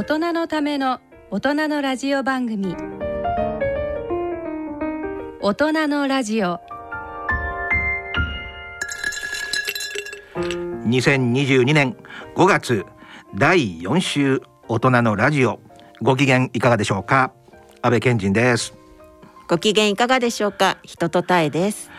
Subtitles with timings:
[0.00, 0.98] 大人のための
[1.30, 2.74] 大人のラジオ番組。
[5.42, 6.58] 大人のラジオ。
[10.86, 11.98] 2022年
[12.34, 12.86] 5月
[13.34, 15.60] 第4週大人のラジオ。
[16.00, 17.34] ご機嫌いかがでしょうか？
[17.82, 18.72] 安倍健人です。
[19.48, 20.78] ご機嫌いかがでしょうか？
[20.82, 21.90] 人とたえです。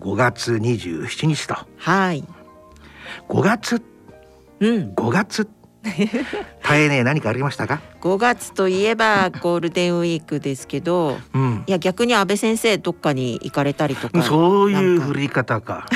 [0.00, 1.56] 5月27日と。
[1.78, 2.22] はい。
[3.26, 3.82] 5月？
[4.60, 4.92] うん。
[4.92, 5.48] 5月？
[6.68, 11.64] 大変ね何かありましたか？5月といえばゴールデンウィークですけどうん。
[11.66, 14.22] いや逆に安倍先生どっかに行かれたりとか。
[14.22, 15.86] そういう振り方か。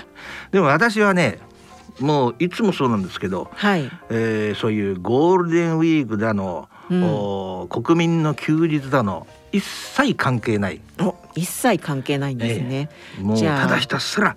[0.50, 1.38] でも私はね
[2.00, 3.90] もういつもそうなんですけど、はい。
[4.10, 7.04] えーそういうゴールデンウィークだの、うん。
[7.04, 10.80] お国民の休日だの一切関係ない。
[10.98, 12.88] お一切関係ないんですね、
[13.20, 13.66] もうじゃあ。
[13.66, 14.36] ただひたすら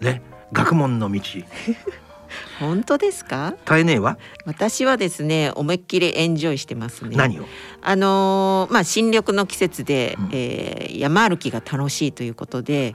[0.00, 1.20] ね学問の道
[2.60, 3.54] 本当ですか？
[3.64, 4.18] 大変ねは？
[4.46, 7.16] 私はですね思いっきりエンジョイしてますね。
[7.16, 7.44] 何を？
[7.82, 10.28] あのーまあ新緑の季節で、うん。
[10.32, 12.94] えー山歩きが楽しいということで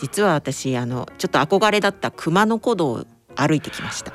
[0.00, 3.04] 実は私あのちょっと憧れだった熊野古道を
[3.36, 4.12] 歩いてきました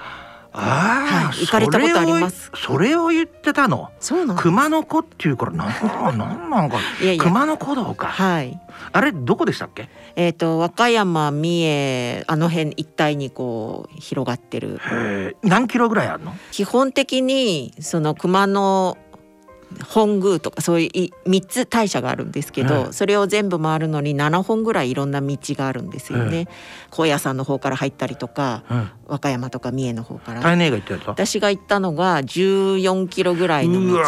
[0.55, 2.51] ああ、はい行かれたことあります？
[2.55, 3.89] それをそれを言ってたの？
[3.99, 5.65] そうなん熊野古っていうからな
[6.11, 7.23] んなんなんかいやいや。
[7.23, 8.07] 熊野古道か。
[8.07, 8.59] はい。
[8.91, 9.89] あれどこでしたっけ？
[10.15, 14.79] えっ、と和歌山三重あの辺一帯にこう広がってる。
[14.91, 16.33] へえ何キロぐらいあるの？
[16.51, 18.97] 基本的にその熊野
[19.89, 22.93] 本宮とかそういうい3つ大社があるんですけど、ええ。
[22.93, 26.47] それを全部回るのに7本ぐらいいろんな道があるんですよね。
[26.89, 30.41] 高野山の方から入ったりとかうん和歌山とか三重の方から。
[31.07, 34.03] 私が行ったのが14キロぐらいの道を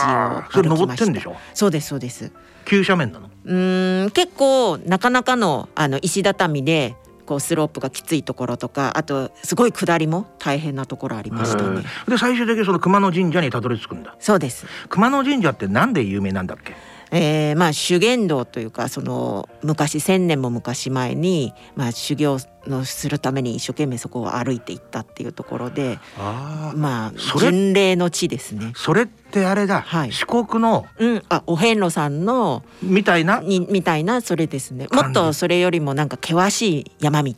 [0.52, 1.04] 歩きました。
[1.04, 1.36] ってんでしょ？
[1.54, 2.32] そうですそうです。
[2.66, 3.30] 急斜面なの？
[3.46, 11.82] うーん結構なかなかのあの石畳でこうスロープがきついところとかあとすごい下りも大変なところありましたね。
[12.08, 14.16] で最終的にその熊野神社にたどり着くんだ。
[14.20, 14.66] そうです。
[14.90, 16.76] 熊野神社ってなんで有名なんだっけ？
[17.18, 22.38] えーまあ修験道というかその昔千年も昔前に、まあ、修行
[22.68, 28.74] のするために一生懸命そこを歩いていったっていうところでああまあそれ巡礼の地ですね。
[28.76, 30.12] それってあれだ、はい。
[30.12, 33.40] 四国のうん、あお遍路さんのみたいな？
[33.40, 34.88] にみたいなそれですね。
[34.92, 37.34] もっとそれよりもなんか険しい山道。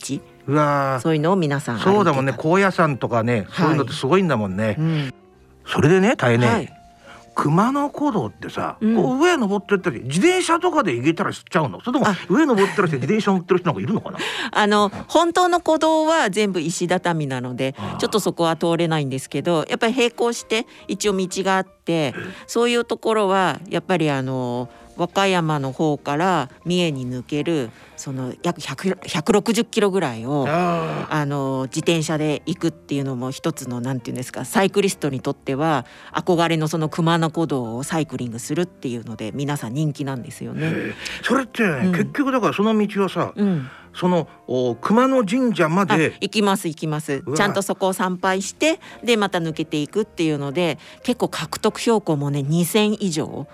[0.48, 1.00] うわー。
[1.00, 2.34] そういうのを皆さんそうだもんね。
[2.36, 5.14] 高野山とかね、はいそういうのってすごいんだもんね、うん。
[5.64, 6.74] それでね大変ね、はい
[7.40, 8.96] 熊野古道ってさ、うん。
[8.96, 11.80] こう上登ってったり自転車とかで行けたらしちゃうの？
[11.80, 12.16] それともあ。
[12.28, 14.18] 上登ってらして自転車乗ってる人なんかいるのかな？
[14.50, 22.12] あの本当の古道は全部石畳なのでちょっとそこは通れないんですけどやっぱり並行して一応道があって
[22.48, 40.68] そういうところはやっぱりあの和歌山の方から三重に抜けるその約100 160キロぐらいをああの自転車で行くっていうのも一つのなんていうんですかサイクリストにとっては憧れのその熊野古道をサイクリングするっていうので皆さん人気なんですよね。
[40.68, 40.94] ー。
[41.22, 41.92] それって、うん。
[41.92, 47.22] 結局だからその道はさ、うん、そのお熊野神社まあで行きます行きます。
[47.36, 53.48] ちゃんとそこを参拝してでまた抜けていくっていうので結構獲得標高もね2,000以上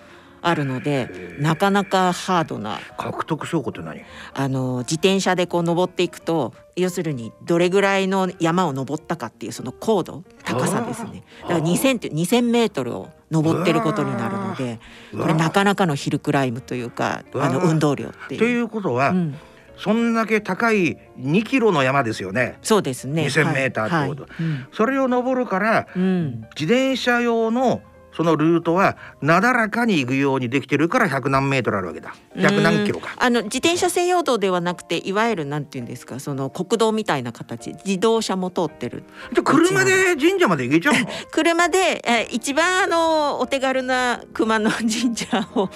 [0.47, 2.79] あるのでなかなかハードな。
[2.97, 4.01] 獲得証拠って何？
[4.33, 11.23] あの自転車でこう登っていくと要するにどれぐらいの山を登ったかっていうその高度高さですね。
[11.41, 14.79] だから2,000って2,000メートルを登ってることになるので
[15.11, 18.43] これなかなかのヒルクライムというかあの運動量っていう。
[18.43, 19.35] いうことは、うん、
[19.77, 22.59] そんだけ高い2キロの山ですよね。
[22.61, 23.25] そうですね。
[23.25, 24.23] 2000メーターってこと。
[24.23, 24.43] はい。
[24.43, 24.67] はい。
[24.71, 26.31] それを登るからうんうん。
[26.55, 27.81] 自転車用の
[28.15, 32.15] そのルートはなだらかに行くようにできてるから100何メートルあるわけだ。
[32.35, 33.11] 100何キロか。
[33.13, 33.23] うん。
[33.23, 36.19] あの自転車専用道ではなくていわゆるなんていうんですか？
[36.19, 37.71] その国道みたいな形。
[37.85, 39.03] 自動車も通ってる。
[39.33, 41.07] じゃあ車で神社まで行けちゃうの？
[41.31, 45.69] 車で、えー一番あのお手軽な熊野神社を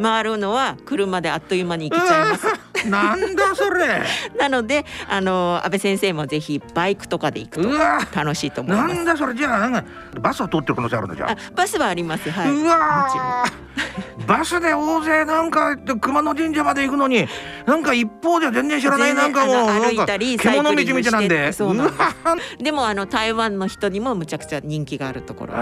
[0.00, 2.46] 回るのは車であっという間に行けちゃいます。
[2.88, 4.02] なんだそれ。
[4.38, 7.68] なのであの安倍先生もぜひバイクとかで行くと
[8.14, 8.94] 楽しいと思います。
[8.94, 9.34] なんだそれ。
[9.34, 9.84] じゃあ
[10.20, 11.14] バスは通ってる可能性あるの？
[11.16, 12.30] じゃあバスはあります。
[12.30, 12.50] はい。
[12.50, 14.26] うわー。
[14.26, 17.26] バスで大勢なんか熊野神社まで行くのに
[17.66, 25.52] なんか一方では全然知らないなんかもう歩いたり獣道サイクリングみたいなんでそうなんででもあの台湾の人にもむちゃくちゃ人気があるところ。
[25.52, 25.58] で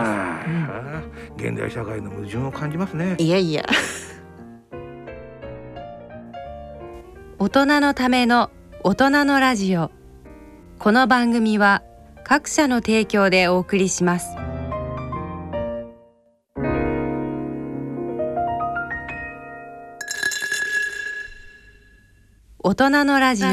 [1.39, 1.49] す。
[1.49, 3.17] 現代社会の矛盾を感じますね。
[3.19, 3.65] いやいや。
[7.39, 8.51] 大人のための
[8.85, 9.91] 大人のラジオ。
[10.83, 11.85] この番組は
[12.25, 14.37] 各社の提供でお送りします
[22.65, 23.49] 大人のラジオ。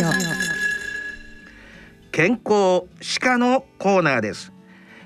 [2.12, 4.54] 健康歯科のコーナーです、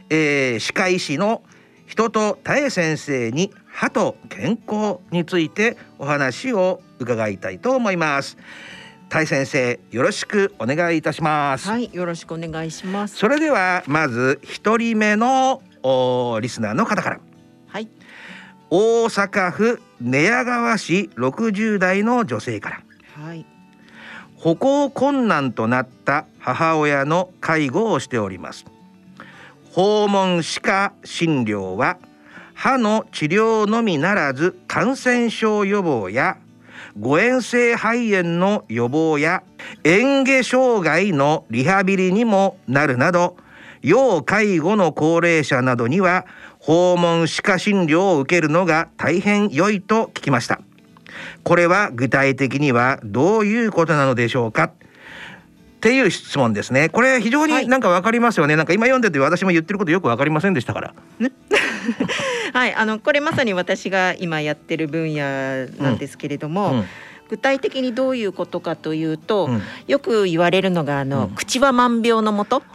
[0.09, 1.41] えー、歯科医師の
[1.85, 8.37] 人と田江先生に歯と健康についてお話を伺いたいと思います。
[9.07, 11.69] 田江先生よろしくお願いいたします。
[11.69, 13.15] はい、よろしくお願いします。
[13.15, 17.19] それではまず一人目のおリスナーの方から。
[17.67, 17.87] はい、
[18.69, 22.81] 大阪府寝屋川市60代の女性から。
[23.25, 23.45] はい、
[24.43, 28.65] 歩行困難となった母親の介護をしております。
[29.71, 31.97] 訪問歯科診療は
[32.53, 36.39] 歯の治療のみならず感染症予防や
[36.99, 39.43] 誤嚥性肺炎の予防や
[39.85, 43.37] 嚥下障害のリハビリにもなるなど
[43.81, 46.25] 要介護の高齢者などには
[46.59, 50.59] 訪問歯科診療を受けるのが大変良いと聞きました。
[51.43, 54.63] これは具体的にはどういうことなのでしょうか？
[54.63, 54.71] っ
[55.81, 56.89] ていう質問ですね。
[56.89, 57.63] これ非常はい。
[57.63, 60.93] になんかわかりますよね、なんか今読んでて私も言ってることよくわかりませんでしたから。
[62.53, 66.85] はい、あのこれまさに私が今やってる分野なんですけれども、うん
[67.33, 69.61] 具体的にどういうことかというと、うん。
[69.87, 71.35] よく言われるのがあの、うん。
[71.35, 72.65] 口は万病のもとと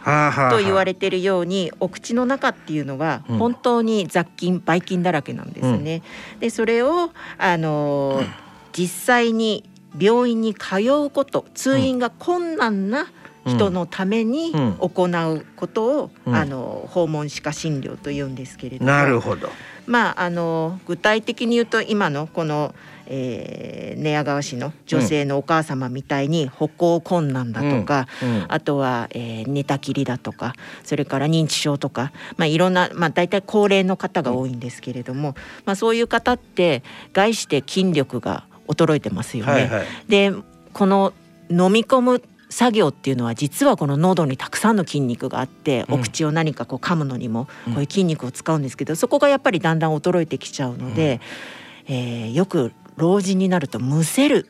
[0.57, 3.37] 言われれているようにお口の中っていうのはうん。
[3.37, 6.01] 本当に雑菌ばい菌だらけなんですね。
[6.41, 9.67] でそれをあのー実際に
[9.99, 13.11] 病院に通うこと通院が困難な
[13.45, 14.73] 人のためにうん。
[14.79, 16.35] 行うことを、うん。
[16.35, 18.91] あの訪問歯科診療というんですけれども。
[18.91, 19.49] なるほど。
[19.87, 22.75] まああの具体的に言うと今のこの、
[23.07, 28.45] えー寝屋川市の女性のお母様みたいに歩行困難だとか、うん。
[28.47, 30.53] あとは、えー寝たきりだとか
[30.83, 36.83] それから認知症とか、まあ、いろんな、まあ、大体高齢の方が多いんですけれども、まあ、そういう方って
[37.13, 39.51] 概して筋力が衰えてますよね。
[39.51, 39.85] はいはい。
[40.07, 40.33] で
[40.71, 41.13] この
[41.49, 45.95] 飲み込む作業っていうのは実はこの喉にたくさんの筋肉があって、うん。
[45.95, 47.73] お口を何かこう噛むのにもうん。
[47.73, 51.21] こういう筋肉を使うんですけど、そこがやっぱりだんだん衰えてきちゃうので、
[51.87, 54.47] えーよく老人になるとむせる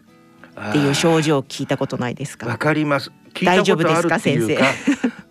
[0.70, 3.12] っていう症状を聞いたことないですわかかります。
[3.34, 4.66] 聞いたことあるっていうか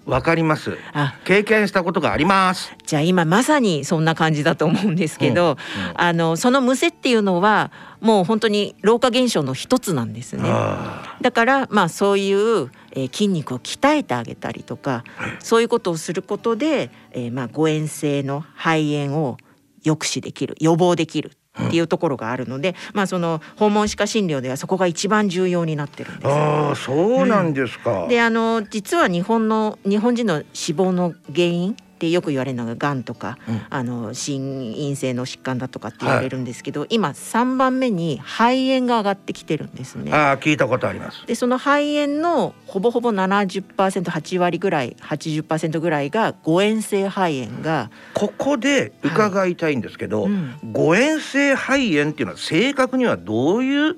[0.09, 0.77] わかります。
[0.95, 1.15] あ。
[1.25, 2.73] 経験したことがあります。
[2.87, 5.57] じゃあ今まさにそんな感じだと思うんですけど、
[5.95, 7.71] あのそのむせっていうのは
[8.01, 10.43] もう本当に老化現象の一つなんですね。
[10.47, 15.05] あだからまあそういう、えー筋肉を鍛えてあげたりとか
[15.39, 19.37] そういうことをすることで、えーまあ誤嚥性の肺炎を
[19.85, 21.33] 抑止できる予防できる
[21.67, 26.27] っていうところがあるので、まあその訪問歯科診療ではそこが一番重要になってるんです。
[26.29, 33.61] ああそうなんですか、であの実は日本の日本人の死亡の原因ってよく言われるのががんとか、うん。
[33.69, 40.13] あの心因性の疾患だとかって言われるんですけど、今3番目に肺炎が上がってきてるんですね。
[40.13, 41.27] ああ聞いたことあります。
[41.27, 50.55] でその肺炎のほぼほぼ 70%8 割ぐらい80%ぐらいが誤嚥性肺炎が、ここで伺いたいんですけど、うん。
[50.73, 53.97] 誤嚥性肺炎っていうのは正確にはどういう？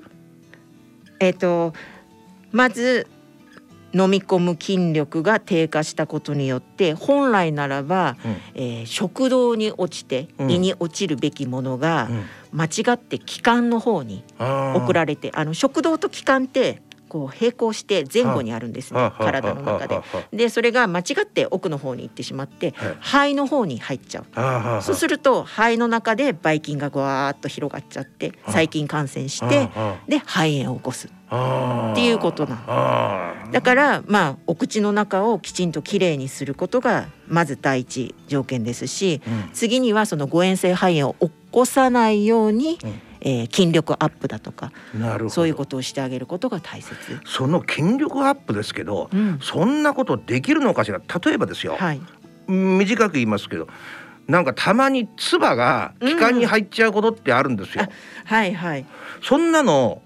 [1.19, 1.73] えっ、と
[2.51, 3.07] まず
[3.93, 8.31] 飲み込む筋力が低下したことによって本来ならば、うん。
[8.55, 10.51] えー食道に落ちてうん。
[10.51, 12.25] 胃に落ちるべきものがうん。
[12.53, 20.01] 間違って気管の方に送られてあの食道と気管ってこう並行して前後にあるんですね体の中で。
[20.31, 22.97] でそれが間違って奥の方に行ってしまってはい。
[23.01, 24.81] 肺の方に入っちゃう。
[24.81, 39.49] そうすると肺の中でばい菌がわーっと広がっちゃってはあ細菌感染してあで肺炎を起こすっていうことなだからまあお口の中をきちんときれいにすることがまず第一条件ですしうん。
[39.53, 43.01] 次にはその誤嚥性肺炎を起こさないように、うん。
[43.23, 45.29] えー筋力アップだとかなるほど。
[45.29, 46.95] そういうことをしてあげることが大切。
[47.25, 49.39] その筋力アップですけど、うん。
[49.41, 50.99] そんなことできるのかしら？
[51.23, 52.01] 例えばですよ、はい、
[52.47, 53.67] 短く言いますけど
[54.27, 57.89] なんかたまに唾が気管に入っちゃうことってあるんですよ、うん。
[58.25, 58.85] はいはい。
[59.21, 60.01] そんなの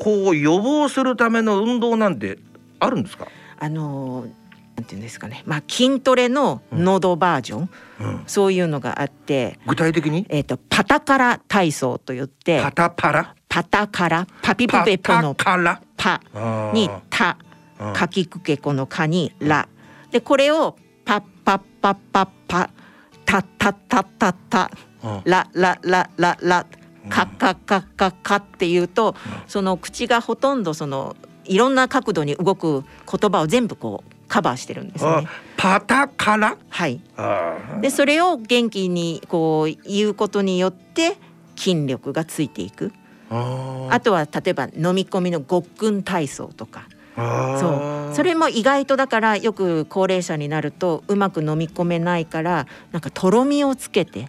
[0.00, 2.38] こう予防するための運動なんて
[2.80, 3.28] あるんですか、
[3.58, 4.30] あのー
[4.76, 10.24] なんていうんですかね、まあ、筋トレの喉バージョン、うん、そういうのがあって、具体的に？
[10.30, 12.62] えー、とパタカラ体操と言って。
[12.62, 13.34] パタパラ？
[13.46, 14.26] パタカラ。
[14.40, 15.58] パピプパペポタのパ
[16.72, 17.36] にタ
[17.78, 17.92] うん。
[17.92, 19.68] かきくけこのかにラ
[20.10, 22.70] でこれをパッパッパッパッパ
[23.26, 23.44] タッ。
[23.60, 24.70] タッタッタッタ
[25.04, 25.22] うん。
[25.24, 26.66] ラララララ
[27.08, 29.14] カッカッカッカッカっていうと
[29.48, 35.28] その口がほとんどそのいろんな角度に動く言葉を全部こうカバーしてるんですあね。
[35.56, 36.56] パタカラ？
[36.68, 37.00] はい。
[37.80, 41.16] でそれを元気にこう言うことによって
[41.56, 42.92] 筋力がついていく。
[43.30, 46.88] あとは例えば飲み込みのごっくん体操とか。
[47.58, 48.00] そう。
[48.14, 54.28] それも意外とだからよく高齢者になるとうまく飲み込めないからなんかとろみをつけて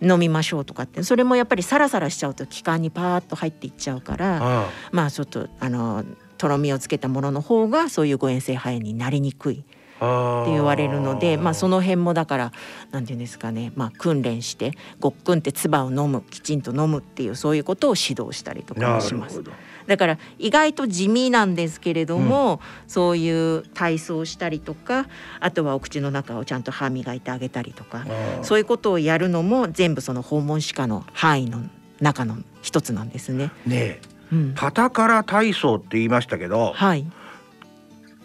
[0.00, 6.04] 飲みましょうとかってそれもやっぱりサラサラしちゃうと気管にパーッと入っていっちゃうからまあちょっとあの
[6.38, 9.64] とろみをつけたものの方がそういう誤嚥性肺炎になりにくい。
[10.02, 12.52] って言われるのでまあ、その辺もだから
[12.90, 19.40] 何て言うんですかね、まあ、訓練してごっくんって唾を飲むきちんと飲むっていうそういうことを指導したりとかもします。
[19.86, 22.58] だから意外と地味なんですけれども、うん、
[22.88, 25.06] そういう体操したりとか
[25.40, 28.04] あとはお口の中をちゃんと歯磨いてあげたりとか
[28.42, 31.62] そういうことをやるのも全部その訪問歯科の範囲の
[32.00, 33.50] 中の一つなんですね。
[33.66, 34.00] ねえ、
[34.32, 37.06] うん、パタカラ体操って言いましたけど、はい、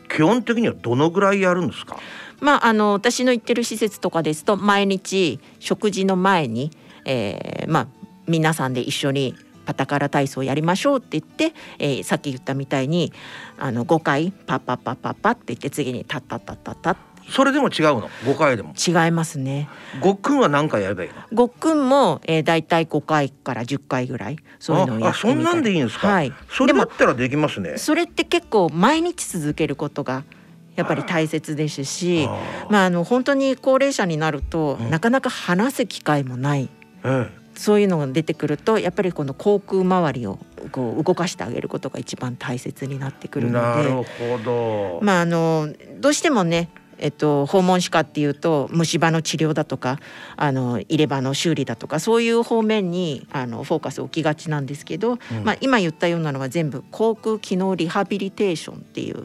[0.10, 1.98] 基本的にはどのぐらいやるんですか？
[2.40, 6.72] まあ、あの私の行ってる施設とかですと毎日食事の前に、
[7.06, 7.88] えー、まあ
[8.28, 9.36] 皆さんで一緒に
[9.68, 13.12] パタカラ体操やりましょうって言って、えー、さっき言ったみたいに
[13.60, 16.96] あの5回パッパッパッパッパって言って次にタッタッタッタッタッ。
[17.30, 18.74] それでも違うの？5回でも？
[18.76, 19.68] 違いますね。
[20.00, 21.16] ごっくんは何回やればいいの？
[21.34, 26.08] ごっくんも、えー、だいたい5回から10回ぐらいそういうのをやってみたあそんなんでいいんですか？
[26.08, 26.32] はい。
[26.50, 27.78] それだったらできますね。
[27.78, 30.24] それって結構毎日続けることが
[30.78, 32.30] やっぱり大切ですし
[32.70, 36.70] まああの本当に高齢者になると、なかなか話す機会もない、
[37.58, 40.40] そういうのが出てくるとやっぱりこの口腔周りを
[40.72, 43.60] こう動かしてあげることが一番大切になってくるので。
[43.60, 44.04] なるほ
[44.44, 45.00] ど。
[45.02, 50.00] まああのどうしてもねえっと、訪問歯科っていうと虫歯の治療だとか
[50.36, 59.18] あの入れ歯の修理だとかそういう方面にあのフォーカスを置きがちなんですけど、うん、まあ、今言ったようなのは全部口腔機能リハビリテーションっていう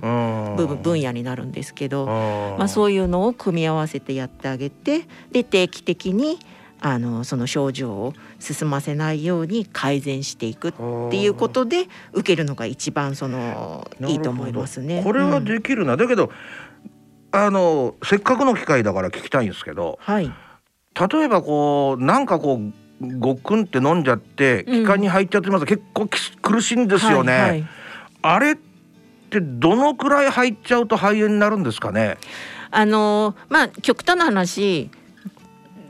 [0.56, 6.38] 部分分野になるんですけど、まあ、そういうのを組み合わせてやってあげてで定期的に
[6.84, 10.72] あのその症状を進ませないように改善していくっ
[11.10, 15.00] ていうことで受けるのが一番そのいいと思いますね。
[15.04, 16.32] これはできるな、うん、だけど
[17.30, 22.60] あのせっかくの機会だから聞きたいんですけど、はい、例えばこうなんかこ
[23.00, 27.66] うごっくんって飲んじゃって気管に入っちゃってます、うん、結構苦しいんですよね、はいはい、
[28.22, 28.56] あれっ
[29.30, 32.18] てどのくらい入っちゃうと肺炎になるんですかね？
[32.72, 34.90] あのまあ極端な話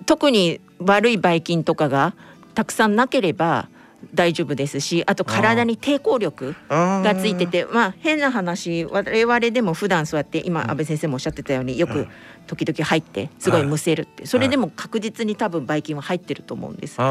[0.05, 2.15] 特に悪いばい菌とかが
[2.55, 3.69] たくさんなければ
[4.15, 12.09] 大丈夫ですしあと体に抵抗力がついててまあ変な話我々でも普段そうやって今安倍先生もおっしゃってたようによく
[12.47, 14.27] 時々入ってすごいむせるって。
[14.27, 16.99] それでも確実に多分ばい菌は入ってると思うんです。
[16.99, 17.03] で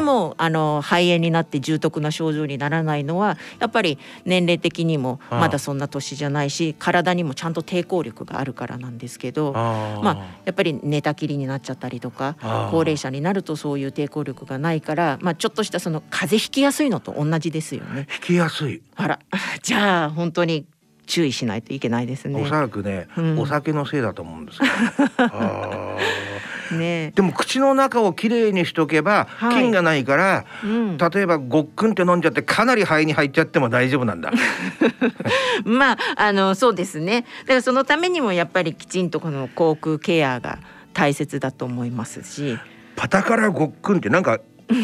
[0.00, 12.36] もあの肺炎になって重篤な症状にならないのはやっぱり年齢的にもまだそんな年じゃないし体にもちゃんと抵抗力があるからなんですけどまあやっぱり寝たきりになっちゃったりとか
[12.70, 18.06] 高齢者になるとそういう抵抗力がないからまあちょっとしたその風邪ひきやすいのと同じですよね。
[18.20, 18.82] 引きやすい。
[18.96, 19.18] あら
[19.62, 20.66] じゃあ本当に
[21.10, 22.40] 注意しないといけないですね。
[22.40, 25.98] おそらくね、うん、お酒のせいだと思うんですけど。
[26.78, 34.30] ね、でも口の中をきれいにしとけば、はい、菌がないから、うん、例えばごっくんって飲んじゃってかなり肺に入っちゃっても大丈夫なんだ。
[35.66, 37.22] まああのそうですね。
[37.40, 40.60] だからそのためにもやっぱりきちんとこの口腔ケアが
[40.92, 42.56] 大切だと思いますし。
[42.94, 44.38] パタカラごっくんってなんか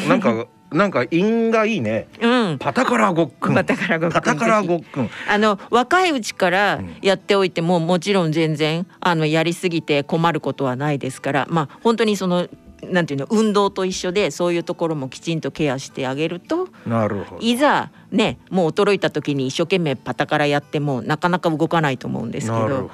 [0.08, 2.08] なんかなんか韻がいいね。
[2.20, 2.58] うん。
[2.58, 3.54] パタカラごっくん。
[3.54, 4.14] パタカラごっくん。
[4.14, 5.10] パタカラごっくん。
[5.28, 12.48] あの若いうちからやっておいても、もちろん全然あのやりすぎて困ることはないですから、まあ本当にその
[12.82, 22.58] なんていうの運動と一緒でそういうところもきちんとケアしてあげるとなるほどいざねもう衰えた時に一生懸命パタカラやってもなかなか動かないと思うんですけど。
[22.60, 22.90] なるほど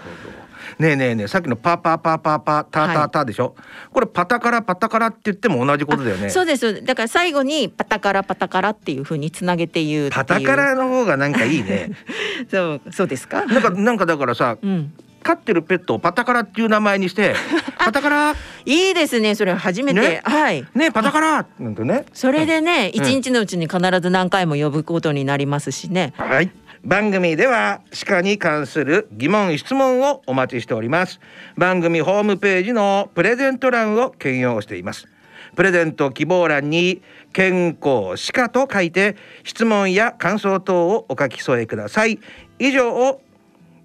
[0.78, 6.30] ねえねえねえさっきのパパパパパタタタでしょ、はい、これパタカラパタカラって言っても同じことだよね。
[6.30, 10.10] そうですだから最後にパタカラパタカラっていうふうにつなげて言う。
[10.10, 11.90] パタカラの方がなんかいいね。
[12.50, 13.44] そうそうですか？
[13.46, 14.92] なんかなんかだからさ、うん。
[15.22, 17.36] 飼ってるペットをパタカラっていう名前にして
[17.78, 18.34] パタカラ？
[18.64, 20.66] いいですねそれ初めて、ね、はい。
[20.74, 21.46] ねパタカラ？
[21.60, 22.06] なんてね。
[22.12, 26.12] それでね一、日のうちに必ず何回も呼ぶことになりますしね。
[26.16, 26.50] はい
[26.84, 31.20] 番組では歯科に関する疑問質問をお待ちしております。
[31.56, 35.06] 番組ホームページのプレゼント欄を兼用しています。
[35.54, 37.00] プレゼント希望欄に
[37.32, 42.18] 健康歯科と書いて質問や感想等をお書き添えください。
[42.58, 43.20] 以上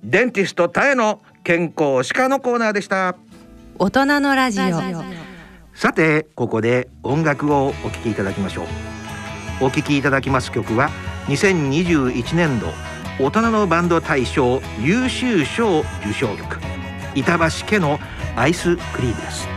[0.04, 3.16] デンティストタエの健康歯科のコーナーでした。
[3.78, 4.72] 大人のラジオ。
[5.76, 9.66] さてここで音楽をお聴きいただきましょう。
[9.66, 10.90] お聴きいただきます曲は
[11.28, 12.87] 2021年度
[13.20, 16.60] 大人のバンド大賞優秀賞受賞曲。
[17.16, 18.00] 板橋家の
[18.36, 19.57] アイスクリームです。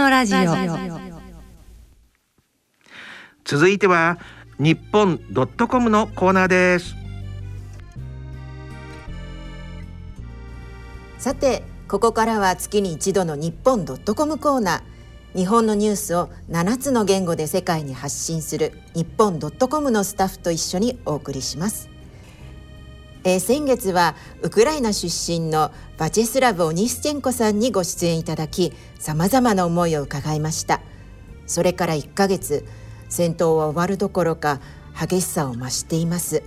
[0.00, 0.38] のラジオ。
[3.44, 4.18] 続いては
[4.58, 6.94] 日本ドットコムのコーナーです。
[11.18, 14.82] さてここからは月に一度の日本ドットコムコーナー。
[15.38, 21.89] 日本のニュースを7つの言語で世界に発信する日本ドットコムのスタッフと一緒にお送りします
[23.22, 30.80] えー、先月はウクライナ出身のバチェスラブ・オニスチェンコさんにご出演いただきさまざまな思いを伺いました。
[31.46, 32.64] それから1ヶ月
[33.08, 34.60] 戦闘は終わるどころか
[34.98, 36.42] 激しさを増しています。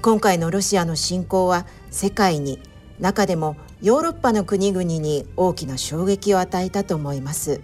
[0.00, 2.60] 今回のロシアの侵攻は世界に
[2.98, 7.60] 中でもヨーロッパの国々に大きな衝撃を与えたと思います。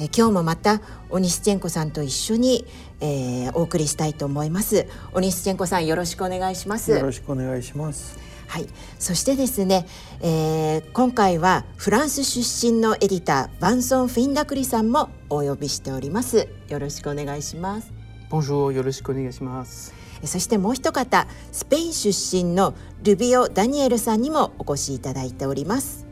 [0.00, 2.64] え今日もまたオニスチェンコさんと一緒に、
[3.00, 4.86] えー、お送りしたいと思います。
[5.12, 6.92] オニスチェンコさんよろしくお願いします。
[6.92, 8.18] よろしくお願いします。
[8.46, 8.66] はい、
[8.98, 9.86] そしてですね、
[10.20, 16.48] えー、今回はフランス出身のエディターバンソン・フィンダクリさんもお呼びしております。
[16.68, 17.92] よろしくお願いします。
[18.30, 19.92] Bonjour よろしくお願いします。
[20.24, 26.06] そしてもう一方スペイン出身のルビオ・ダニエルさんにもお越しいただいております。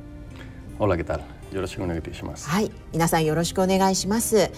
[0.78, 1.35] Hola, ¿qué tal?
[1.52, 2.48] よろしくお願いします。
[2.48, 4.50] はい、皆さんよろしくお願いします。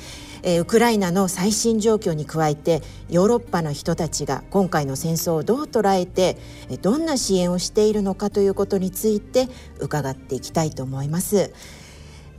[0.43, 6.37] えー、ウクライナの最新状況に加えてヨーロッパの人たちが今回の戦争をどう捉えて
[6.81, 9.49] どんな支援をしているのかということについて
[9.81, 11.53] 伺っていきたいと思います。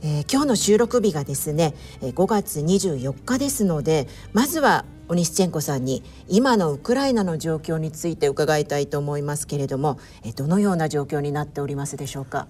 [0.02, 9.98] えー、今日の収録日がですね5月24日ですのでまずはオニスチェンコさんに今のウクライナの状況について伺いたいと思いますけれども
[10.36, 12.48] どのような状況になっておりますでしょうか？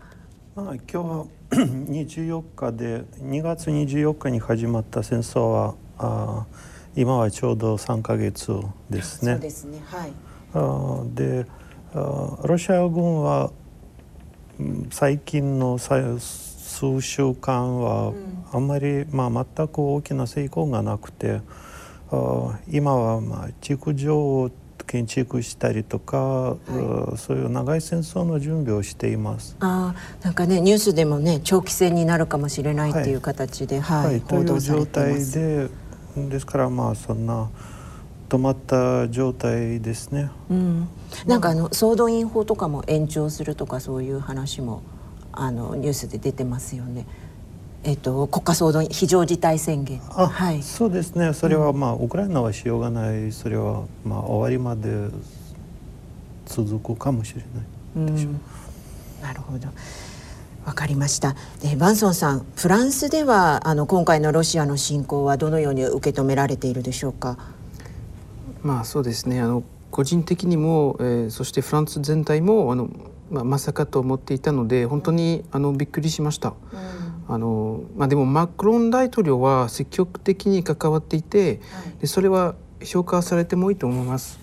[0.61, 6.46] まあ、今日は 24日で2月24日に始まった戦争はあ
[6.94, 8.53] 今はちょうど3か月
[8.90, 9.33] ですね。
[9.33, 10.12] そうですねはい
[10.53, 11.46] あで
[11.94, 13.53] あロシア軍は
[14.90, 18.12] 最近の数週間は
[18.53, 21.40] あんまり、まあ、全く大きな成功がなくて
[22.11, 24.51] あ今はまあ築城を
[24.90, 26.57] 建築したりとか、は
[27.14, 29.57] い、そういう長い戦争の準備をしています。
[29.61, 35.68] あなんかねニュースでもね長期戦になるかもしれないっていう形で、はい、はい、という状態で
[36.16, 37.48] ですからまあそんな
[38.29, 40.29] 止まった状態ですね。
[40.50, 40.88] うん、
[41.24, 44.83] なんかあの総動員法とかも延長するとかそういう話も
[45.31, 47.07] あのニュースで出てますよね。
[47.83, 49.99] えっと、国家総動員非常事態宣言。
[50.01, 51.33] はい、そうですね。
[51.33, 53.33] それはまあ、ウクライナはしようがない。
[53.33, 55.09] それはまあ終わりまで
[56.45, 57.40] 続くかもしれ
[58.03, 58.12] ない。
[58.12, 58.33] でしょう。
[58.33, 59.69] うなるほど。
[60.66, 61.35] わかりました。
[61.62, 67.38] でバンソンさんフランスではあの今回のロシアの侵攻はどのように受け止められているでしょうか？
[68.62, 69.40] まあそうですね。
[69.40, 72.90] あの個人的にも、えー、そしてフランス全体もあの、
[73.31, 76.53] まあ、まさかと思っていたので本当にあのびっくりしました。
[76.73, 84.40] うんあのまあ、でもマクロン大統領は積極的に関わっていて、はい、でそれは評価されてもいいと思います。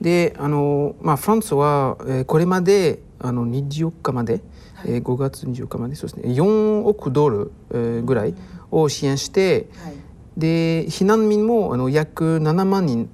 [0.00, 4.34] であの、まあ、フランスは、えー、これまであの24日まで、
[4.74, 8.34] はい、えー、5月24日までそうですね4億ドル、えー、ぐらい
[8.70, 9.94] を支援して、はい、
[10.36, 13.10] で避難民もあの約7万人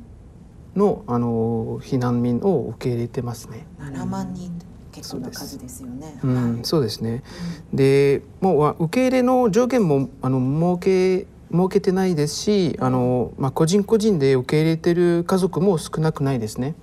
[0.77, 3.67] のあの避難民を受け入れてますね。
[3.81, 4.68] 7万人
[4.99, 6.19] 結構な数ですよね。
[6.23, 7.23] うん、そうですね。
[7.73, 16.75] で、もう受け入れの条件もあの設け設けてないですし、あのまあ個人個人で受け入れてる家族も少なくないですね。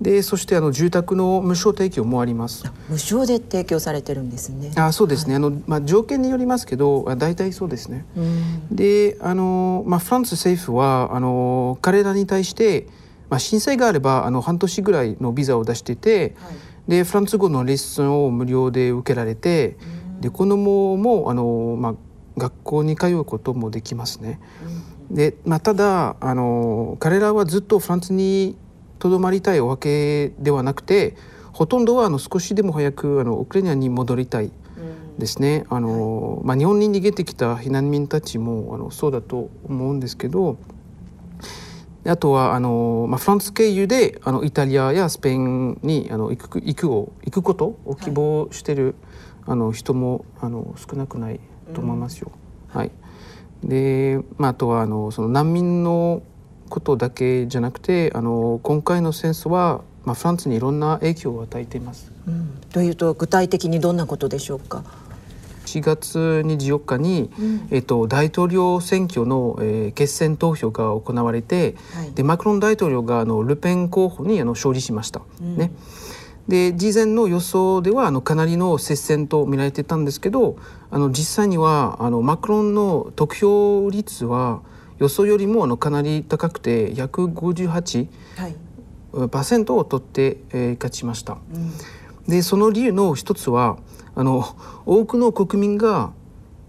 [0.00, 2.64] でそしてあの住宅の無償提供もあります。
[2.88, 4.72] 無償で提供されてるんですね。
[4.76, 5.34] あそうですね。
[5.34, 8.06] はい、あのまあ条件によりますけど大体そうですね。
[8.70, 12.86] であのまあフランス政府はあの彼らに対して
[13.28, 16.34] まあ申請があればあの半年ぐらいのビザを出してて。
[16.38, 16.54] はい
[16.90, 19.76] でフランス語のレッスンを無料で受けられて、
[20.18, 21.94] で子供もあのまあ
[22.36, 24.40] 学校に通うこともできますね。
[25.08, 28.56] で、まあ、ただあの彼らはずっとフランスに
[28.98, 31.14] とどまりたいわけではなくて
[31.52, 34.50] ほとんどはあの少しでも早くあのウクライナに戻りたい
[35.16, 35.66] ですね。
[35.70, 40.58] あのまあ、日本に逃げてきた避難民たちもあのそうだと思うんですけど。
[42.06, 48.94] あとはあの、まあ、フランス経由であのイタリアやスペインにあの行く行くを行くことを希望してる、はい、
[49.48, 51.40] あの人もあの少なくない
[51.74, 52.32] と思いますよ。
[52.72, 52.90] うん、はい、
[53.62, 56.22] で、まあ、あとはあのその難民の
[56.70, 62.12] ことだけじゃなくてあの今回の戦争は、まあ、フランスにいろんな影響を与えています。
[62.26, 64.84] うん、というと具体的にどんなことでしょうか？
[65.70, 75.22] 4月24日に、うん、えっと、大統領選挙の、えー、決選投票が行われて、はい、でマクロン大統領があのルペン候補にあの勝利しました。
[75.40, 75.70] うん、ね、
[76.48, 80.56] で事前の予想ではあのかなりの接戦と見られてたんですけど
[80.90, 84.62] あの実際にはあのマクロンの得票率は
[84.98, 88.56] 予想よりもあのかなり高くて158%はい。
[89.12, 91.38] を取って、えー勝ちました。
[92.28, 93.78] でその理由の一つは
[94.14, 94.44] あの
[94.86, 96.12] 多くの国民が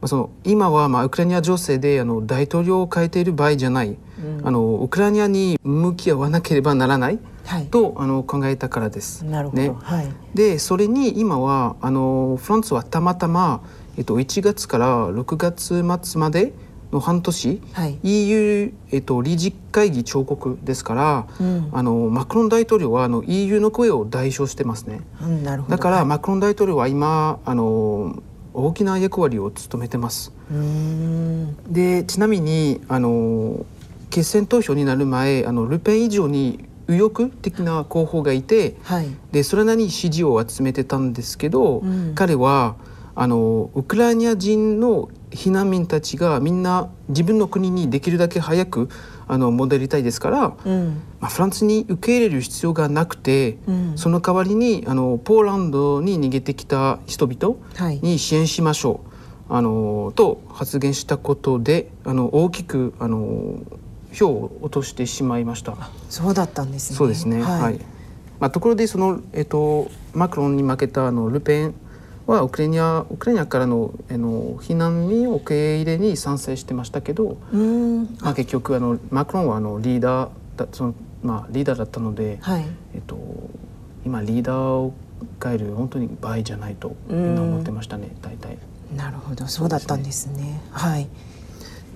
[0.02, 3.98] まあその今はまあウクライナ情勢であの大統領を変えている場合じゃない、
[4.44, 7.66] あのウクライナに向き合わなければならないはい。
[7.68, 9.26] とあの考えたからです。
[9.26, 9.74] なるほど、ね。
[9.82, 10.10] はい。
[10.34, 13.62] でそれに今はあのフランスはたまたま、
[13.98, 16.54] えっと、1月から6月末まで
[16.92, 18.00] の半年、はい。
[18.04, 21.70] EU、えっと、理事会議彫刻ですから、うん。
[21.72, 25.02] あのマクロン大統領はあの EU の声を代表してますね。
[25.22, 25.78] うんなるほど。
[25.78, 26.06] だから、はい。
[26.06, 28.22] マクロン大統領は今あの
[28.54, 30.34] 大きな役割を務めてます。
[31.70, 33.66] でちなみにあの
[34.10, 39.08] 決選投票になる前あのルペン以上に右翼的な候補がいてはい。
[39.32, 42.16] でそれなりに支持を集めてたんですけど、うん。
[42.16, 42.76] 彼は
[43.16, 48.90] あのウクライナ人の避難民たちがみんな自分の国にできるだけ早く
[49.28, 59.02] あの戻りたいですから、うんまあ、フランスに受け入れる必要がなくて、うんその代わりにあのポーランドに逃げてきた人々はいに支援しましょ
[59.50, 63.60] うあのと発言したことであの大きくあの
[64.14, 65.76] 票を落としてしまいました。
[66.10, 67.42] そうだったんですねそうですね。
[67.42, 67.80] はい。
[68.40, 71.76] まあところでそのえっとマクロンに負けたあのルペン
[72.32, 77.38] はウクライナウクライナからのあの避難民を受け入れに賛成してましたけど、
[78.22, 82.66] まあ結局あのマクロンはあのリーダーだそのまあリーダーだったので、はい。
[82.94, 83.18] えっと
[84.06, 84.94] 今リーダーを
[85.42, 88.10] 変える本当に場合じゃないとみんな思ってましたね。
[88.22, 88.58] 大体。
[88.96, 89.48] なるほど。
[89.48, 90.62] そうだったんですね。
[90.72, 91.08] はい。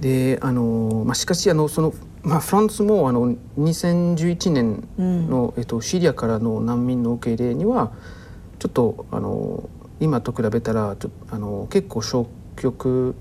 [0.02, 1.94] であの、まあ、しかしあのその、
[2.24, 7.92] まあ、フランスもあの2011年の、えっと、シリアからの難民の受け入れには
[8.60, 13.16] ちょっとあの今と比べたらちょあの結構消極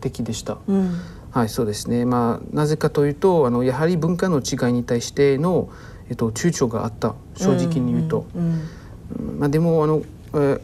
[0.00, 0.58] 的でした。
[0.66, 0.90] うん。
[1.30, 5.68] はいそうですね、まあ、なぜかというとあのやはり文化の違いに対しての、
[6.08, 7.14] えっと、躊躇があった。
[7.36, 8.26] 正直に言うと。
[9.38, 10.02] まあ、でもあの、
[10.34, 10.60] えー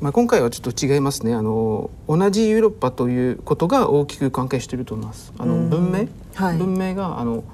[0.00, 1.34] まあ、今回はちょっと違いますね。
[1.34, 5.32] あの同じヨーロッパということが大きく関係していると思います。
[5.38, 5.70] あのうん。
[5.70, 6.58] 文明、はい。
[6.58, 7.44] 文明があの、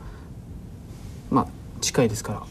[1.30, 1.46] まあ、
[1.80, 2.42] 近いですから。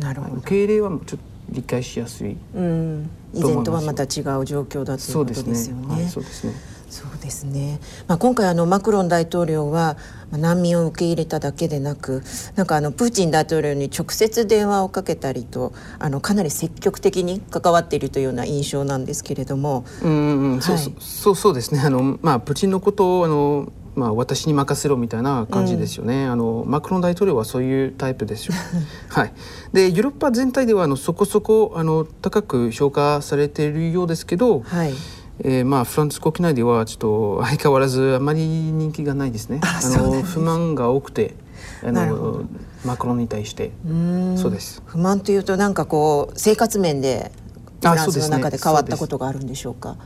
[0.00, 0.36] なるほど。
[0.36, 3.10] 受け入れはもうちょっと理解しやすいうん。
[3.34, 6.08] 以前とはまた違う状況だということですよね。
[6.08, 6.52] そうですね。
[6.90, 9.96] そうですね、まあ、今回あのマクロン大統領は
[10.32, 12.22] まあ難民を受け入れただけでなく
[12.56, 21.80] なんかあのプーチン大統領に直接電話をかけたりとあのかなり積極的に関わっているというような印象なんですけれども、うんはいそうそうそうですね。
[21.80, 28.54] あの、まあ、プーチンのことをあの、まあ、私に任せろみたいな感じですよね、あのマクロン大統領はそういうタイプですよ。
[29.08, 29.32] はい、
[29.72, 34.94] でヨーロッパ全体ではあのそこそこあの高く評価されているようですけど、はい、
[35.40, 39.60] えーまあ、フランス国内ではちょっと相変わらずあまり人気がないですね。
[39.62, 41.34] あの不満が多くて
[41.82, 42.44] あの
[42.84, 43.72] マクロンに対して。
[43.86, 44.38] うん。
[44.38, 44.82] そうです。
[44.86, 47.32] 不満というとなんかこう生活面で
[47.80, 49.96] フランスの中で変わったことがあるんでしょうか？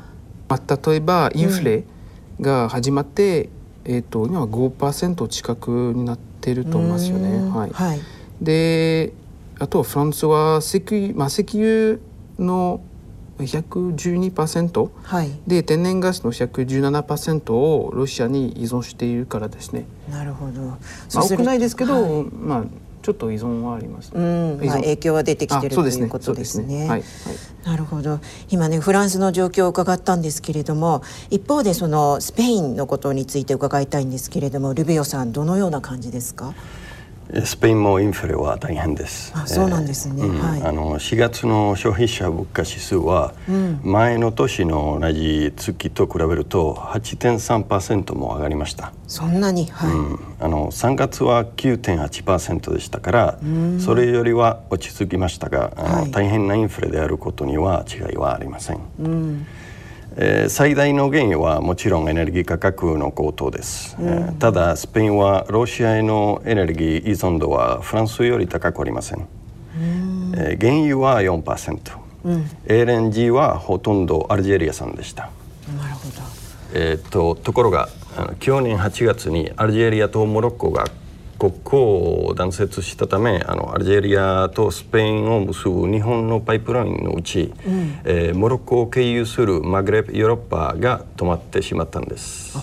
[0.48, 1.84] まあ、例えばインフレ
[2.40, 3.48] が始まって、
[3.84, 7.30] えー、と今は5%近くになっていると思いますよね。
[7.30, 8.00] うんはい、はい、
[8.40, 9.12] で
[9.58, 11.98] あとフランスは石油,、まあ、石油
[12.38, 12.80] の
[13.38, 19.86] 112%はい、で天然ガスの117%をロシアに依存しているからですね。
[20.08, 20.60] なるほど。
[20.62, 20.78] ま
[21.16, 22.64] あ、多くないですけど、はいまあ
[23.04, 24.10] ちょっと依存はあります。
[24.14, 26.88] うん、まあ、影響は出てきてるということですね。
[27.62, 28.18] なるほど。
[28.48, 36.54] 今ねフランスの状況を伺ったんですけれども一方でそのスペインのことについて伺いたいんですけれどもルベオさんどのような感じですか？
[37.44, 39.32] スペインもインフレは大変です。
[39.34, 40.14] あそうなんですね。
[40.18, 40.38] えーうん。
[40.38, 40.62] はい。
[40.62, 43.80] あの4月の消費者物価指数はうん。
[43.82, 48.92] 前の年の同じ月と比べると8.3%も上がりました。
[49.08, 49.66] そんなに？
[49.66, 50.18] はい、うん。
[50.38, 53.38] あの3月は9.8%でしたから
[53.80, 56.10] それよりは落ち着きましたが、あのはい。
[56.10, 58.78] 大変なインフレであることには違いはありません。
[59.00, 59.46] うん
[60.16, 69.27] えー最大の原因はもちろんエネルギー価格の高騰です、えーただスペインはロシアへのエネルギー依存度はフランスより高くありません、
[70.37, 75.31] えー原油は4%、うん、LNG はほとんどアルジェリア産でした、
[75.77, 76.22] なるほど。
[76.74, 77.88] えーとところが
[78.38, 80.87] 去年8月にアルジェリアとモロッコが
[81.44, 87.52] 国交を断絶したためあのアルジェリアとスペインを結ぶ日本のパイプラインのうち、
[88.04, 92.57] えーモロッコを経由するマグレブヨーロッパが止まってしまったんです。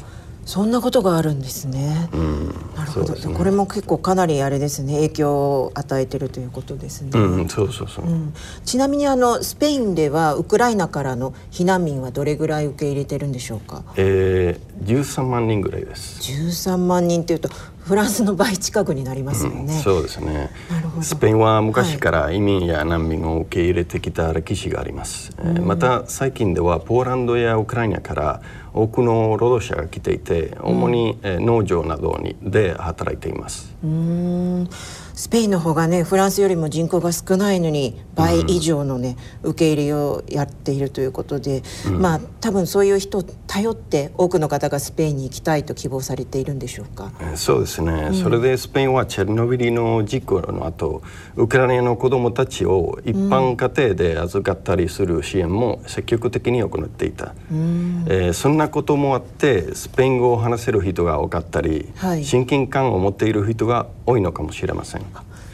[0.43, 2.09] そんなことがあるんですね。
[2.11, 7.11] うん、なるほど、ねこれも結構かなりあれですね影響を与えてるということですね。
[7.13, 8.05] うん、そうそうそう。
[8.05, 8.33] うん
[8.65, 13.83] ちなみにあのスペインではウクライナからの避難民はどれぐらい受け入れてるんでしょうか？
[13.95, 16.19] えー、13万人ぐらいです。
[16.19, 17.49] 13万人っていうと
[17.83, 19.73] フランスの倍近くになりますようんね。
[19.73, 20.49] そうですね。
[21.01, 28.41] スペインは昔から移民や難民を受け入れてきた歴史があります、えーまた最近ではポーランドやウクライナから
[28.73, 33.73] 多くの労働者が来ていて主に、えー農場などにで働いています。
[33.83, 34.69] うーん
[35.21, 41.61] スペインの方がねフランスよりも人口が少ないのに倍以上のね、受け入れをやっているということで、
[41.99, 47.11] まあ多分そういう人を頼って多くの方がスペインに行きたいと希望されているんでしょうか。
[47.19, 51.03] えーそうですね、それでスペインはチェルノビリの事故の後
[51.35, 57.35] ウクライナの子どもたちを一般家庭で預かったりする支援も積極的に行っていた、
[58.07, 62.25] えーそんなこともあってスペイン語を話せる人が多かったり、はい。
[62.25, 65.10] 親近感を持っている人が多いのかもしれません。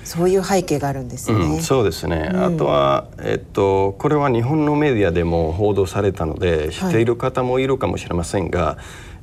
[0.08, 1.38] そういう背景があるんですね。
[1.38, 8.78] うん、そうですね、あとは、えっと、これは日本のメディアでも報道されたので知っている方もいるかもしれませんが、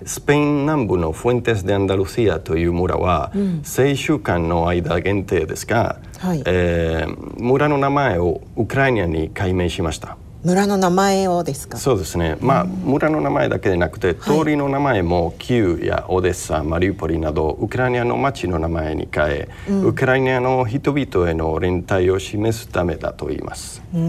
[0.05, 6.43] スペイン南部のフエンテス・デ・アンダルシアという村は、数週間の間限定ですが、はい。
[6.45, 10.17] えー村の名前をウクライナに改名しました。
[10.45, 11.79] 村の名前をですか？
[11.79, 19.49] そうですね、まあ、村の名前だけでなくて通りの名前もキーウやオデッサマリウポリなどウクライナの町の名前に変え、
[19.83, 23.83] ウクライナの人々への連帯を示すためだと言います。
[23.95, 24.01] うー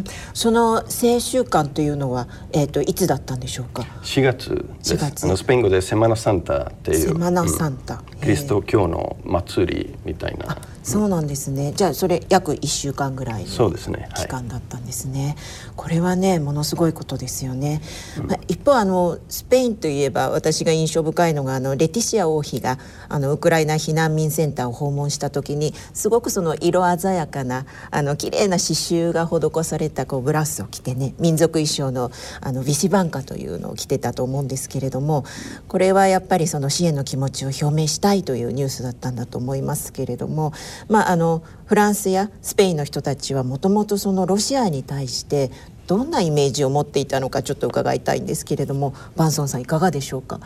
[0.00, 0.04] ん。
[0.34, 4.94] その聖週間というのはえっ、といつだったんでしょうか？4月です。
[4.94, 5.24] 4月。
[5.24, 7.94] あのスペイン語でセマナサンタっていうセマナサンタ。
[7.94, 10.58] うんキリスト教の祭りみたいな。
[10.82, 11.72] そうなんですね。
[11.76, 14.08] じゃあそれ約1週間ぐらいのそうですね。
[14.12, 14.26] はい。
[14.26, 15.36] 期間だったんですね。
[15.78, 17.80] これはねものすごいことですよね。
[18.26, 32.10] まあ、一方あのスペインといえば私が印象深いのがあのレティシア王妃があのウクライナ避難民センターを訪問した時にすごくその色鮮やかなあの綺麗な刺繍が施されたこうブラウスを着てね民族衣装の
[32.40, 35.24] あのビシバンカというのを着てたと思うんですけれども
[35.68, 40.52] これはやっぱりその支援の気持ちを表明したいというニュースだったんだと思いますけれども、
[40.88, 45.52] まあ、あのフランスやスペインの人たちはもともとそのロシアに対して
[45.88, 50.38] どんなイメージを持っていたのかちょっと伺いたいんですけれどもバンソンさんいかがでしょうか？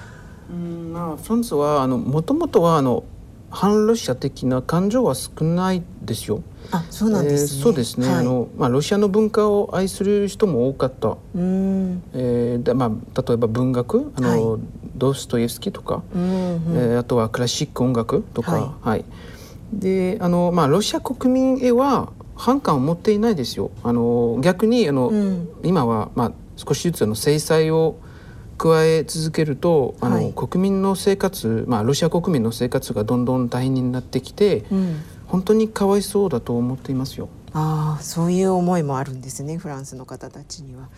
[0.50, 3.04] うんまあ、フランスはあのもともとはあの
[3.50, 6.42] 反ロシア的な感情は少ないですよ。
[6.70, 7.58] あそうなんですね。
[7.58, 8.16] えーそうですね、はい。
[8.18, 14.58] あのまあ、ロシアの文化を愛する人も多かった、うえーだまあ、例えば文学あの、は
[14.94, 16.30] ドストエフスキーとか、うんうん。
[16.76, 19.04] えーあとはクラシック音楽とか、ははい。
[19.72, 22.12] であの、まあ、ロシア国民へは
[22.44, 23.70] 反感を持っていないですよ。
[23.84, 27.94] あの逆にあの、うん今は、まあ、少しずつあの制裁を
[28.58, 34.96] 加え続けるとあの、はい国民の生活、まあ、ロシア国民の生活がどんどん大変になってきて、うん
[35.28, 37.28] 本当にかわいそうだと思っていますよ。
[37.54, 40.88] ああそういう思いもあるんですねフランスの方たちには。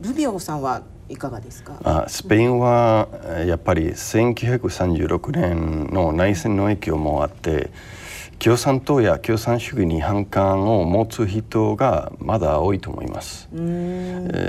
[0.00, 1.78] ルビオさんはいかがですか？
[1.84, 7.70] あスペインはえーやっぱり1936年の内戦の影響もあって
[8.38, 13.48] 共産党や共産主義に反感を持つ人がまだ多いと思います。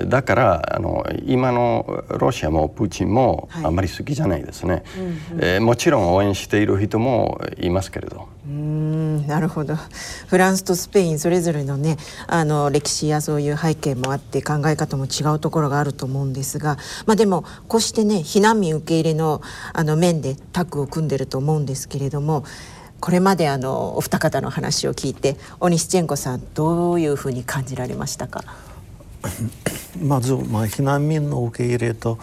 [0.07, 3.65] だからあの今のロシアもプーチンもはい。
[3.65, 4.83] あまり好きじゃないですね、
[5.39, 8.27] えーもちろん応援している人もいますけれど。
[8.45, 9.75] うーんなるほど。
[10.27, 11.97] フランスとスペインそれぞれのね
[12.27, 19.41] あの歴史やそういう背景もあって考え方も違うところがあると思うんですが、まあ、でもこうしてね避難民受け入れの
[19.73, 22.43] あの面でタッグを組んでると思うんですけれども
[22.99, 28.43] これまであのお二方の話を聞いてオニシチェンコさんどういうふうに感じられましたか？
[30.01, 32.19] まず、まあ、避難民の受け入れと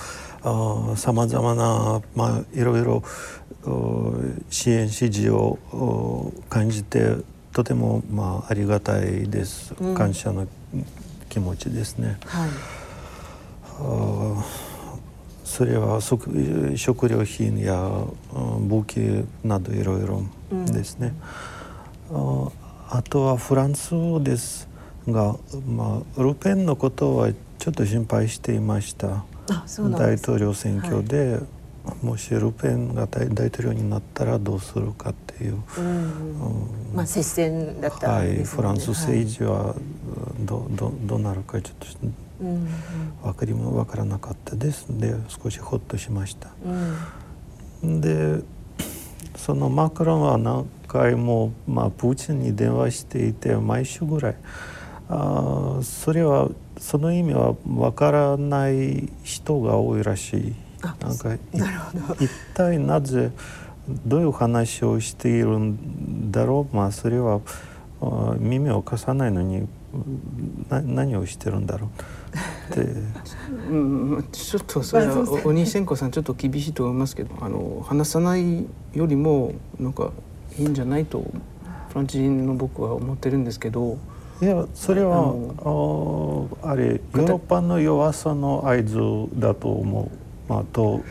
[0.97, 3.03] さまざまな、まあ、いろいろ
[3.67, 4.15] お
[4.51, 7.17] 支援支持をお感じて
[7.53, 9.95] とても、まあ、ありがたいです、うん。
[9.95, 10.47] 感謝の
[11.29, 12.19] 気持ちですね。
[12.27, 12.51] はい。
[13.81, 14.45] あ
[15.55, 17.77] それは食食料品や
[18.35, 21.15] うん武器などいろいろですね、
[22.11, 22.51] あ
[22.91, 24.69] あとはフランスです
[25.07, 25.37] が、
[25.69, 29.25] まあ、ルペンのことはちょっと心配していました
[29.97, 31.39] 大統領選挙で、
[32.03, 39.77] もしルペンが大大統領になったらどうするかっていう、うんうんまあ接戦だったはい、んですフランス治、政治は
[40.41, 42.15] どどどうなるかちょっとうん
[43.23, 44.87] 分かりも分からなかったです。
[44.89, 46.51] で少しほっとしました。
[47.83, 48.01] うん。
[48.01, 48.43] で
[49.37, 54.37] そのマクロンは何回も、まあ、プーチンに電話していて毎週ぐらい。
[55.09, 60.55] あーそれはその意味は分からない人が多いらしい。
[61.01, 61.35] なんか
[62.21, 63.31] 一体なぜ
[64.07, 66.77] どういう話をしているんだろう。
[66.77, 67.41] まあそれは
[68.39, 69.69] 耳を貸さないのに
[70.69, 71.91] な何をしてるんだろう
[72.71, 72.81] って。
[73.71, 73.77] う
[74.19, 80.13] ん、ちょっとそれはお鬼千子さんちょっと厳しいと思いますけどあの話さないよりもなんか
[80.59, 81.21] いいんじゃないと
[81.89, 83.99] フランス人の僕は思ってるんですけど。
[84.43, 85.33] いやそれは
[86.63, 88.99] ああれヨーロッパの弱さの合図
[89.39, 90.11] だと思
[90.49, 91.03] う、まあ、と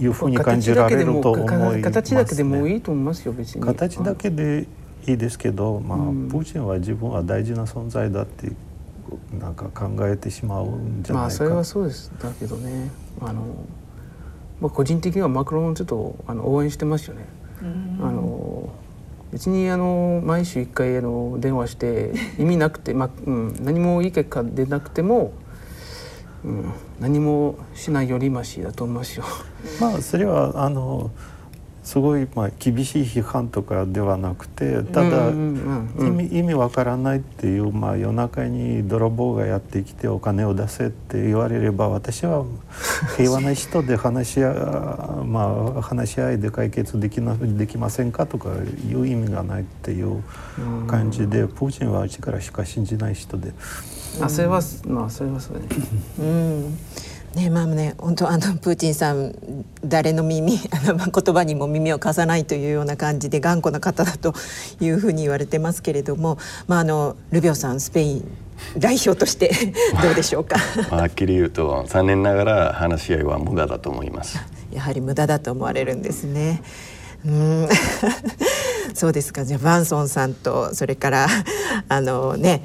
[0.00, 3.64] いうふうに感じられると思います、ね、形だけでもいいと思いますよ別に。
[3.64, 4.66] 形だけで
[5.06, 8.50] いいですけど、まあ、プーチンは自分は大事な存在だって
[9.38, 12.90] なんか考えてしまうんじゃないかまあそれはそうですだけどね
[13.20, 13.42] あの、
[14.60, 17.26] まあ、個人的にはマクロンちょっとあの応援してますよね。
[18.00, 18.68] あの
[19.32, 25.32] 別にあの毎週1回あの電話して 意味なくて、まあうん、何もいい結果出なくても、
[26.44, 29.24] うん、何もしないよりましだと思いますよ。
[29.80, 31.10] まあそれはあの
[31.84, 42.46] すごいまあ厳しい批判とかではなくてただ意味意味わからないっていうまあ夜中に泥棒がやってきてお金を出せって言われれば私は
[43.18, 45.42] 平和な人で話し合ま
[45.76, 48.48] あ話し合いで解決できなできませんかとか
[48.88, 50.22] いう意味がないっていう
[50.86, 53.52] 感じでプーチンは力しか信じない人で。
[54.20, 55.64] あそれはまあそれはそうね。
[56.18, 56.78] うん
[57.34, 59.34] ねまあね本当あのプーチンさん
[59.84, 64.34] 誰の耳 あの言葉にも耳を貸さないというような感じで頑固な方だと
[64.80, 68.28] いうふうに言われてますけれども、まあ、あのルビオさんスペイン
[68.78, 69.50] 代表として
[70.02, 70.58] どうでしょうか？
[70.94, 74.38] はっきり言うと残念ながら話し合いは無駄だと思います。
[74.72, 76.62] やはり無駄だと思われるんですね。
[77.26, 77.68] うん。
[78.94, 79.44] そうですか。
[79.44, 81.26] じゃあバンソンさんとそれから
[81.88, 82.62] あのね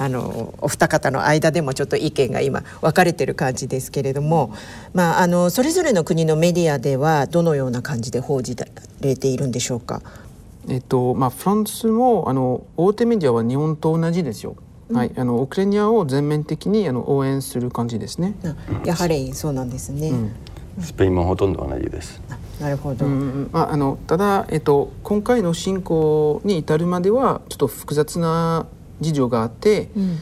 [0.00, 4.54] あのお二方の間でもちょっと意見が今分かれてる感じですけれども、
[4.94, 8.66] まあ、あのそれぞれの国のメディアではどのような感じで報じら
[9.02, 10.00] れているんでしょうか？
[10.68, 14.56] えっとまあ、フランスもあの大手メディアは日本と同じですよ。
[14.88, 18.34] うん、はい、あのウクライナを全面的にあの応援する感じですね。
[18.86, 20.08] やはりそうなんですね。
[20.08, 20.32] うん
[20.80, 22.22] スペインもほとんど同じです。
[22.58, 23.04] なるほど。
[23.04, 28.66] うん、まああのただえっと今回の侵攻に至るまではちょっと複雑な
[29.00, 30.18] 事情があって、うん、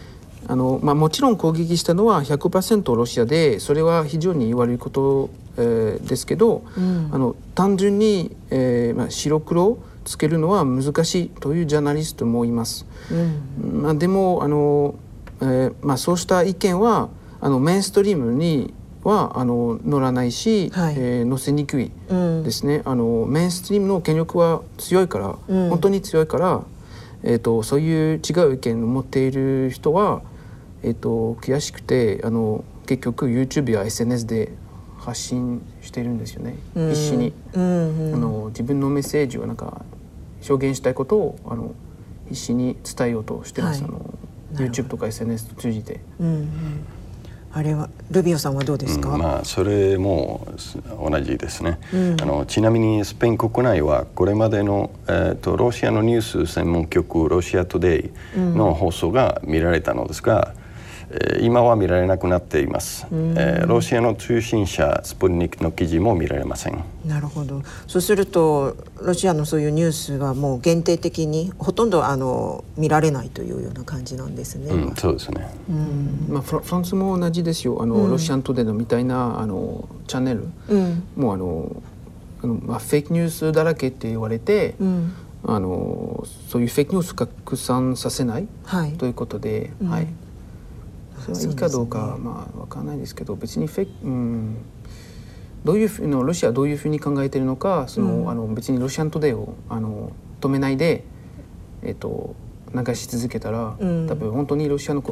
[0.47, 12.87] あのまあ、もちろん攻撃したのは100%ロシアでそれは非常に悪いこと、えー、ですけど、うん、あの単純に、えーまあ、白黒つけるのは難しいというジャーナリストもいます。
[13.11, 14.95] うん、まあ、でもあの、
[15.43, 17.11] えーまあ、そうした意見は
[17.41, 18.73] あのメインストリームに
[19.05, 21.91] はあの乗らないし、はい、えー、載せにくい
[22.43, 26.63] ですね、あのメインストリームの権力は強いから、本当に強いから
[27.23, 30.23] えーと、そういう違う意見を持っている人は、
[30.83, 34.53] えーと、悔しくてあの結局 YouTube や SNS で
[34.99, 39.85] 発信してるんですよね、うん、必死に、うんうん、あの自分のメッセージをなんか
[40.49, 41.75] 表現したいことをあの
[42.29, 44.15] 必死に伝えようとしてます、はい、あの
[44.55, 46.01] YouTube とか SNS と通じて。
[46.21, 46.49] うんうん
[47.59, 50.47] あれはルビオさんはどうですか、うん、まあそれも
[50.97, 60.58] 同じですね、うん、あのちなみにスペイン国内はこれまでの、えーと、ロシアのニュース専門局ロシアトデイの放送が見られたのですが、えー、
[61.41, 66.85] 今は見られなくなっています、えー、ロシアの通信社スプルニクの記事も見られません。
[67.07, 67.63] なるほど。
[67.87, 76.27] そうするとロシアのそういうニュースはもう限定的にほとんどあの見られないというような感じなんですね、うん、そうですね、うん。
[76.29, 77.81] まあ、フランスも同じですよ。
[77.81, 81.83] あの、うん、ロシアントデのみたいなあのチャンネル、うん、もうあの
[82.43, 85.15] あの、まあ、フェイクニュースだらけって言われて、うん。
[85.45, 90.09] あのそういうフェイクニュース拡散させない、はい、ということで、はい、
[91.35, 94.57] それはいいかどうか、ね、まあ分かんないですけど別にフェイうん、
[95.65, 101.05] どういうふうのロシアはどういうふうに考えてるのかその、うん、あの別にロシアントデーをあの止めないで、
[101.83, 102.35] えっと、
[102.75, 105.03] 流し続けたら、うん、多分本当にロシアの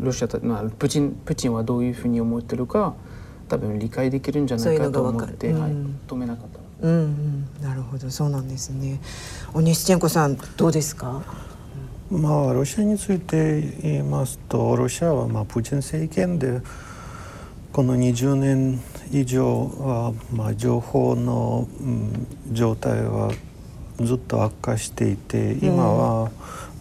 [0.00, 2.94] ロシアまあ、プチンプチンはどういうふうに思ってるか
[3.48, 5.70] 多分理解できるんじゃないかと思って、うん、はい、
[6.08, 6.46] 止めなかっ
[6.80, 6.86] た。
[6.88, 8.10] うん、うん、なるほど。
[8.10, 8.98] そうなんですね。
[9.54, 11.22] オニスチェンコさんどうですか？
[12.12, 16.60] まあ、ロシアについて言いますとロシアはまあプーチン政権で
[17.72, 23.32] この20年以上はまあ情報の、うん、状態は
[23.98, 26.30] ずっと悪化していて今は、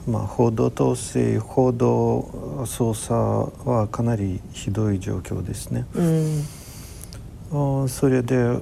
[0.06, 3.14] まあ、報道統制報道操作
[3.70, 5.86] はかなりひどい状況ですね。
[7.54, 8.60] うん、それで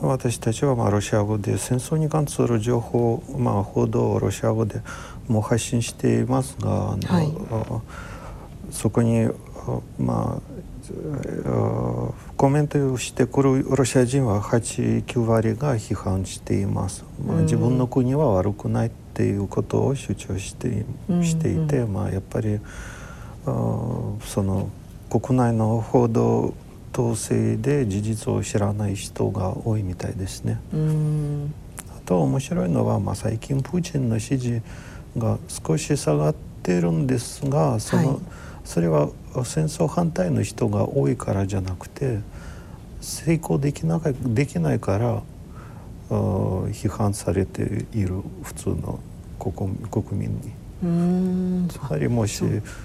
[0.00, 4.80] 私たちはまあロシア語で戦争に関する情報、まあ、報道をロシア語で
[5.32, 9.28] もう発信していますが、はい、そこに
[9.98, 10.52] まあ
[12.36, 20.84] コメントをしてくるロシア人は89割が批判しています、まあ、自分の国は悪くないっていうことを主張して
[21.22, 22.60] していて、まあ、やっぱり
[23.44, 24.68] その
[25.08, 26.54] 国内の報道
[26.92, 30.58] 統制で事実を知らない人が多いみたいですね。
[31.96, 34.60] あと面白いのは、まあ、最近プーチンの支持
[35.16, 38.18] が少し下がってるんですがその、はい、
[38.64, 39.08] それは
[39.44, 42.20] 戦争反対の人が多いからじゃなくて
[43.00, 45.22] 成功できなできないから
[46.10, 49.00] 批判されている普通の
[49.38, 50.52] 国国民に。
[51.68, 52.42] つまりもし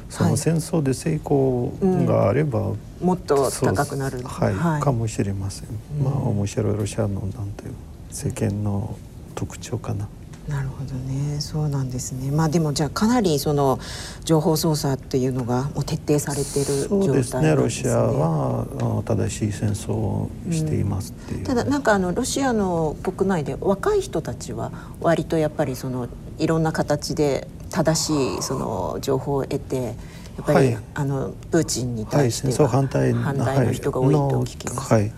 [0.08, 1.72] その戦争で成功
[2.06, 5.70] があれば、はいうん、もっと高くなる、はい、はい、かもしれません。
[6.04, 7.74] まあ面白いロシアのなんていう
[8.12, 8.96] 世間の
[9.34, 10.08] 特徴かな。
[10.48, 11.42] なるほどね。
[11.42, 12.32] そうなんですね。
[12.32, 13.80] まあでもじゃあかなりその
[14.24, 24.72] 情報操作っていうのがもう徹底されている状態ですね、ね、ロシアは正しい戦争をしていますっていう、うん、ただなんかあのロシアの国内で若い人たちは
[25.02, 29.96] 割とやっぱりそのいろんな形で正しいその情報を得て
[30.38, 34.94] やっぱり、はい、あのプーチンに対しては反対の人が多いと聞きます。
[34.94, 35.12] はい、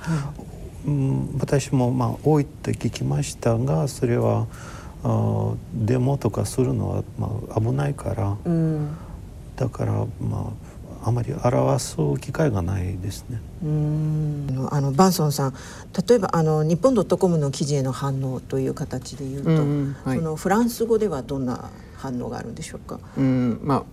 [0.87, 4.47] うん、私もまあ多いと聞きましたがそれは
[5.03, 8.97] あデモとかするのはまあ危ないから、うん、
[9.55, 10.53] だからま
[11.03, 13.39] ああまり表す機会がないですね。
[13.63, 14.67] うん。
[14.69, 15.53] あのバンソンさん
[16.07, 22.99] 例えばあの日本ドットコムの記事への反応という形で言うと、うんはい、そのフランス語ではどんな反応があるんでしょうか？
[23.17, 23.83] うんまあ、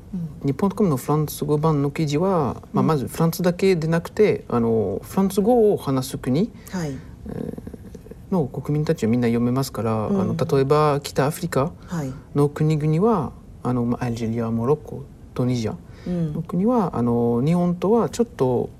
[0.42, 6.90] うん、日本ドットコムのフランス語版の記事は、まあ、まずフランスだけでなくてあのフランス語を話す国、はい。
[6.90, 6.98] えー
[8.30, 11.72] の国民たちはみんな読めますから、うん、あの例えば北アフリカ
[12.34, 13.32] の国々は、はい、
[13.64, 15.04] あのアルジェリアモロッコ
[15.34, 18.70] トニジアの国は、うん、あの日本とはちょっと、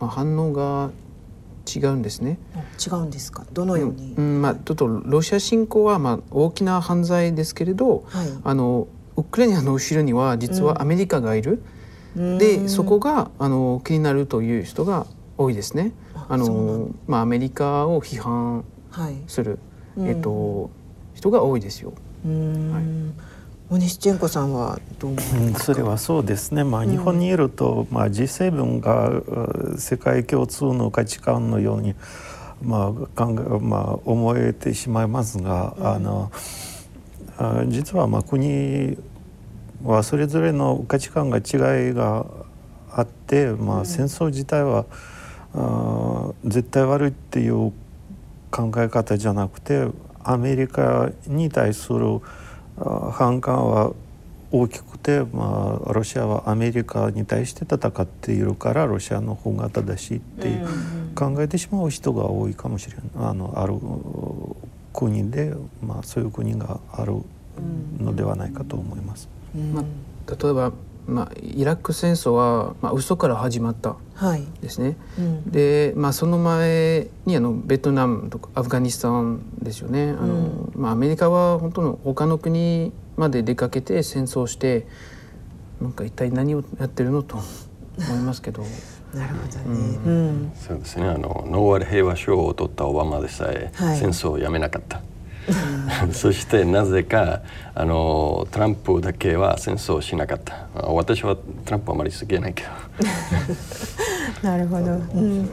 [0.00, 0.90] まあ、反応が
[1.72, 2.38] 違うんですね。
[2.84, 3.46] 違うんですか？
[3.52, 4.14] どのように？
[4.14, 11.62] うん、まあちょっとロシア侵攻はまあ大きな犯罪ですけれど、はい、あのウクライナの後ろには実はアメリカがいる。
[12.16, 15.06] うん、でそこがあの気になるという人が
[15.38, 15.92] 多いですね。
[16.28, 18.64] あのまあアメリカを批判
[19.26, 19.58] する、
[19.96, 20.70] はい、えっと、
[21.14, 21.92] 人が多いですよ。
[23.72, 26.62] モニシチェンコさんはどう思いそれはそうですね。
[26.62, 31.94] まあ日本にいると、まあ G7 が世界共通の価値観のように
[32.62, 36.30] まあ考えまあ思えてしまいますが、うん、あの
[37.38, 38.98] あ実はまあ国
[39.84, 41.40] はそれぞれの価値観が違
[41.92, 42.26] いが
[42.90, 44.84] あって、まあ戦争自体は、
[45.54, 47.72] うん、あ絶対悪いっていう
[48.52, 49.88] 考え方じゃなくて
[50.22, 52.20] アメリカに対する
[53.10, 53.92] 反感は
[54.52, 60.58] 大きくて、まあ、ロシアはアメリカに対して戦っているからロシアの方が正しいって
[61.14, 63.74] 考えてしまう人が多いかもしれないあのある
[64.92, 67.22] 国で、まあ、そういう国がある
[67.98, 69.28] のではないかと思います。
[69.72, 69.84] まあ、
[70.30, 70.72] 例えば
[71.06, 73.96] まあ、イラク戦争は、まあ、嘘から始まった
[74.60, 74.96] ですね。
[75.16, 80.10] はいうん、で、まあ、その前にあのベトナムとかアフガニスタンですよね。
[80.10, 84.86] あの、うん、まあ、アメリカは本当の他の国まで出かけて戦争して
[85.80, 87.36] なんか一体何をやってるのと
[87.98, 88.64] 思いますけど。
[89.12, 95.02] なるほどね、うん、そうですねあのノーアル平和賞を取ったオバマでさえ、はい、戦争をやめなかった。
[96.12, 97.42] そしてなぜか
[97.74, 100.66] あのトランプだけは戦争しなかった。
[100.82, 102.68] 私はトランプあまり好きじゃないけど。
[104.48, 105.50] なるほど、うん、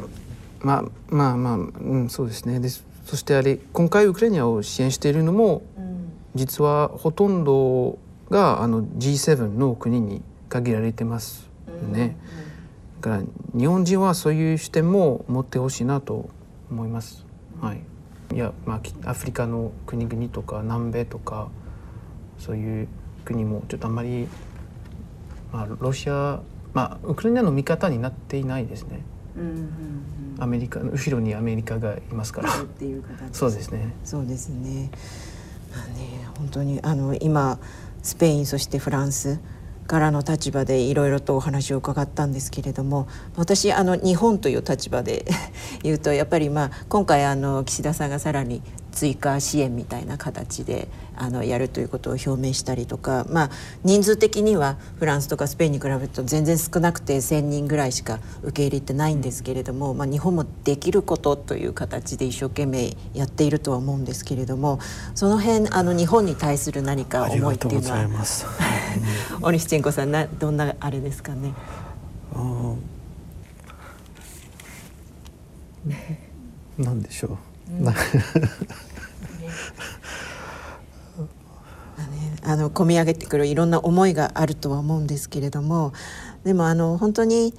[0.61, 2.59] まあまあまあ、うん、そうですね。
[2.59, 2.69] で
[3.05, 7.97] そしてあれ今回ウクライナを支援しているのも、うん、実はほとんど
[8.29, 12.15] があの G7 の国に限られてますよね、
[12.95, 13.23] うん、だから
[13.59, 16.29] 日本人はそういう視点も持ってほしいなと
[16.69, 17.25] 思います、
[17.59, 17.81] はい
[18.33, 21.49] いや、まあ、アフリカの国々とか南米とか
[22.37, 22.87] そういう
[23.25, 24.27] 国もちょっとあんまり、
[25.51, 26.41] まあ、ロシア、
[26.73, 29.01] まあ、ウクライナの味方になっていないですね。
[29.35, 29.49] うんうん
[30.37, 32.61] うん、アメリカの後ろにアメリカがいますから。
[32.61, 33.93] っていう形そうですね。
[34.03, 34.91] そうですね。
[35.71, 37.59] まあね本当にあの今
[38.01, 39.39] スペインそしてフランス
[39.89, 45.25] からの立場でいろいろとお話を伺ったんですけれども私あの日本という立場で
[45.81, 48.61] 言うとやっぱりまあ今回あの岸田さんがさらに
[48.99, 53.49] 追加支援みたいな形であのやるということを表明したりとか、まあ、
[53.85, 64.79] 人数的にはフランスとかスペインに比べると全然少なくて1,000人ぐらいしか受け入れてないんですけれども、まあ、日本もできることという形で一生懸命やっているとは思うんですけれども
[65.15, 68.05] その辺あの日本に対する何か思いっていうのは
[69.41, 71.53] オニシチェンコさんなどんなあれですかね？
[76.77, 77.37] なんでしょう。
[82.41, 85.93] あの込み上げてくるいろんな思いがあるとは思うんですけれども
[86.43, 87.53] でもあの本当に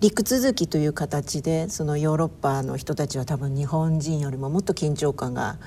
[0.00, 5.58] 陸続きという形でそのヨーロッパの人たちは多分日本人よりももっと緊張感が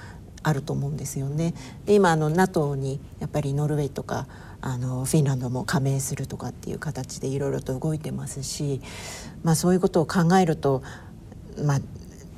[0.42, 1.54] あると思うんですよね。
[1.86, 4.28] で今あの NATO にやっぱりノルウェーとか
[4.60, 8.82] あのフィンランドも加盟するとかっていう形でいろいろと動いてますし、
[9.44, 10.82] まあ、そういうことを考えると、
[11.64, 11.82] まあ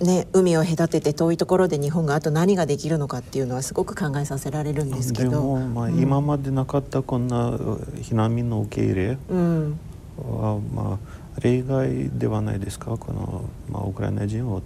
[0.02, 5.30] ね、海を隔てて遠いところで日本があと何ができるのかっていうのはすごく考えさせられるんですけど。
[5.30, 9.18] でも、まあ、今までなかったこんな避難民の受け入れ。
[9.30, 9.80] うん。
[10.18, 12.98] は、まあ、例外ではないですか？
[12.98, 14.62] この、まあ、ウクライナ人を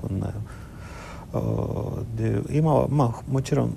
[0.00, 0.32] こんな。
[1.34, 1.42] あ
[2.16, 3.76] で今は、まあ、もちろんうん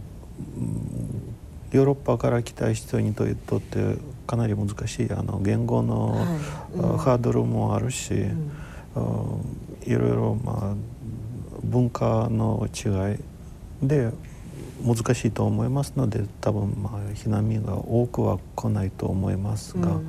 [1.72, 6.28] ヨーロッパから来た人にとってかなり難しいあの言語の、はい。
[6.76, 6.96] うん。
[6.96, 8.52] あハードルもあるし、ん。
[8.96, 9.02] あ
[9.86, 10.76] いろいろ、まあ、
[11.64, 14.12] 文化の違いで
[14.84, 20.00] 難しいと思いますので多分、まあ、避難民が多くは来ないと思いますが、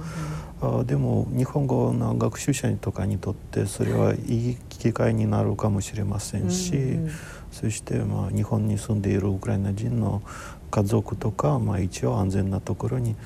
[0.60, 7.10] あでも日本語の学習者とかにとってそれはいい機会になるかもしれませんし、うんうん。
[7.52, 10.22] そして、まあ、日本に住んでいるウクライナ人の
[10.70, 13.16] 家族とか、まあ、一応安全なところに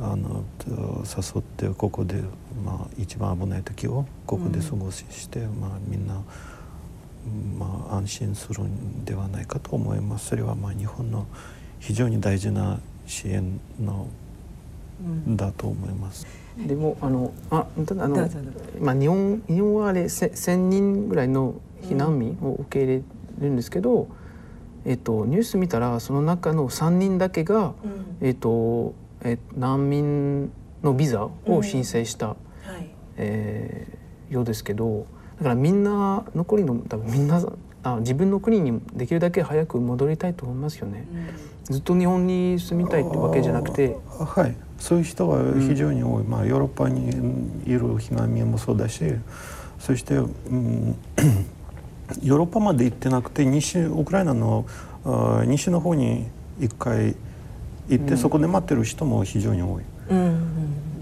[0.00, 2.22] あのと誘ってここで、
[2.64, 6.22] まあ、一番危ない時をここで過ごしして、まあ、みんな、
[7.58, 10.26] まあ、安心するんではないかと思います。
[10.26, 11.26] それはまあ日本の
[11.80, 14.08] 非常に大事な支援の
[15.28, 16.26] だと思います。
[16.58, 18.28] でもあのあただあの
[18.80, 23.02] まあ日本日本はあれせ千人ぐらいの避難民を受け入れ
[23.40, 24.08] るんですけど、
[24.84, 27.74] えっとニュース見たらその中の三人だけが、
[28.20, 28.94] えっと
[29.26, 30.52] え難民
[30.82, 32.34] のビザを申請した、は
[32.78, 32.90] い。
[33.16, 33.96] えー
[34.30, 35.06] ようですけど
[35.38, 37.42] だからみんな残りの多分みんな
[37.82, 41.06] あ自分の国にできるだけ早く戻りたいと思いますよね。
[41.64, 43.96] ずっと日本に住みたいってわけじゃなくて。
[44.08, 47.08] はい、そういう人は非常に多い、まあ、ヨーロッパに
[47.64, 49.04] いる避難民もそうだし
[49.78, 50.24] そして、う
[50.54, 50.96] ん、
[52.22, 54.64] ヨーロッパまで行ってなくて西ウクライナの
[55.04, 56.26] あ西の方に
[56.58, 57.14] 一回
[57.88, 59.82] 行って、そこで待ってる人も非常に多い。
[60.10, 60.36] うんうん、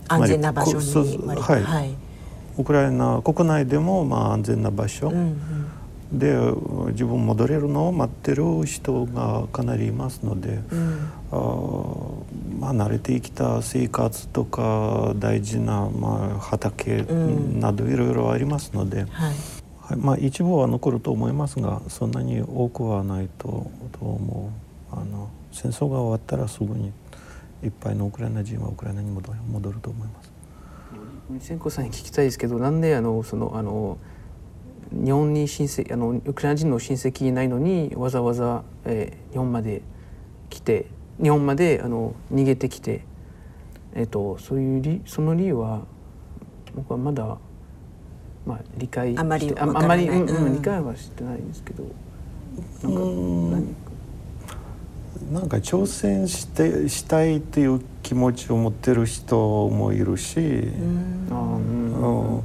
[0.09, 1.95] 安全な場所つまりにはいはい。
[2.57, 5.17] ウクライナ国内でもまあ安全な場所、うん
[6.13, 6.19] うん。
[6.19, 6.37] で
[6.93, 11.11] 自分戻れるのを待ってる人がかなりいますので、うん。
[11.33, 17.61] あーまあ、慣れてきた生活とか大事な、まあ、畑ん。
[17.61, 19.09] などいろいろありますので、はい。
[19.81, 19.97] はい。
[19.97, 24.51] まあ、一部は残ると思いますがそんなに多くはないとと思
[24.93, 24.97] う。
[24.97, 26.93] あの戦争が終わったらすぐに
[27.63, 30.33] いっぱいのウクライナ人はウクライナに戻ると思います。
[31.41, 33.97] 千子さんに聞きたいですけどなんであのそのあの
[34.93, 39.83] 日本に親戚あのウクライナ人の親戚いないのにわざわざ、えー日本まで
[40.51, 40.87] 来て
[41.23, 43.05] 日本まであの逃げてきて、
[43.95, 45.83] えっとそういう理その理由は
[46.75, 47.39] 僕はまだ、
[48.45, 51.85] まあ、理解してあまりあまり、うんうん理解はしてないんですけど
[52.83, 53.01] なんか
[53.57, 53.94] 何か
[55.33, 62.43] なんか挑戦してしたいという気持ちを持ってる人もいるし、うんうん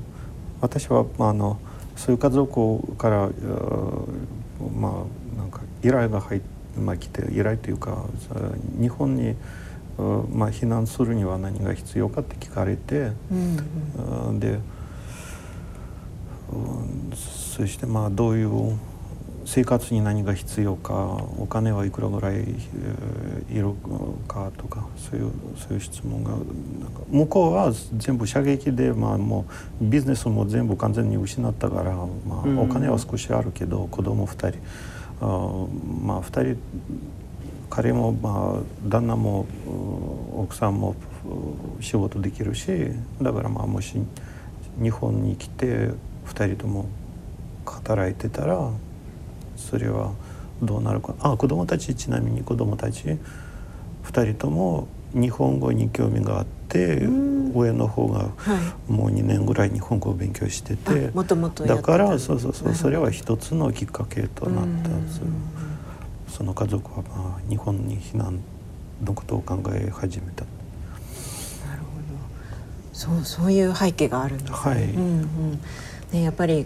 [0.62, 1.58] 私はまああの
[1.96, 3.30] そういう家族からあ
[4.78, 5.06] ま
[5.36, 8.36] あなんか依頼が入って、まあ、来て依頼というかさ
[8.80, 9.36] 日本に
[9.98, 10.02] あ
[10.32, 13.58] まあ避難するには何が必要かって聞かれて、うん
[13.98, 14.60] あで、
[16.52, 18.78] うんそしてまあどういう
[19.46, 20.94] 生活に何が必要か
[21.38, 23.74] お金はいくらぐらいえーいる
[24.28, 26.34] かとかそういうそういう質問が
[27.10, 29.46] 向こうは全部射撃で、まあ、も
[29.82, 32.60] うビジネスも全部完全に失ったから、まあ、うん。
[32.60, 34.60] お金は少しあるけど子供2人
[35.22, 36.62] あーまあ2人
[37.70, 39.46] 彼もまあ旦那も
[40.38, 40.96] う奥さんも
[41.80, 43.96] う仕事できるしだからまあもし
[44.82, 45.90] 日本に来て
[46.26, 46.88] 2人とも
[47.66, 48.72] 働いてたら
[49.70, 50.12] それは
[50.62, 51.16] どうなるか。
[51.20, 53.18] あ子供たちちなみに子供たち
[54.04, 57.06] 2人とも日本語に興味があって
[57.54, 58.58] 上の方がは
[58.88, 58.92] い。
[58.92, 61.12] もう2年ぐらい日本語を勉強してて
[61.68, 65.28] だからそうそうそうそれは一つのきっかけとなったうんそう
[66.28, 68.40] その家族はまあ日本に避難
[69.04, 70.46] のことを考え始めた。
[70.46, 72.20] なるほど。
[72.94, 74.58] そうそういう背景があるんですね。
[74.58, 74.84] はい。
[74.84, 75.60] うんうん。
[76.12, 76.66] ねやっぱり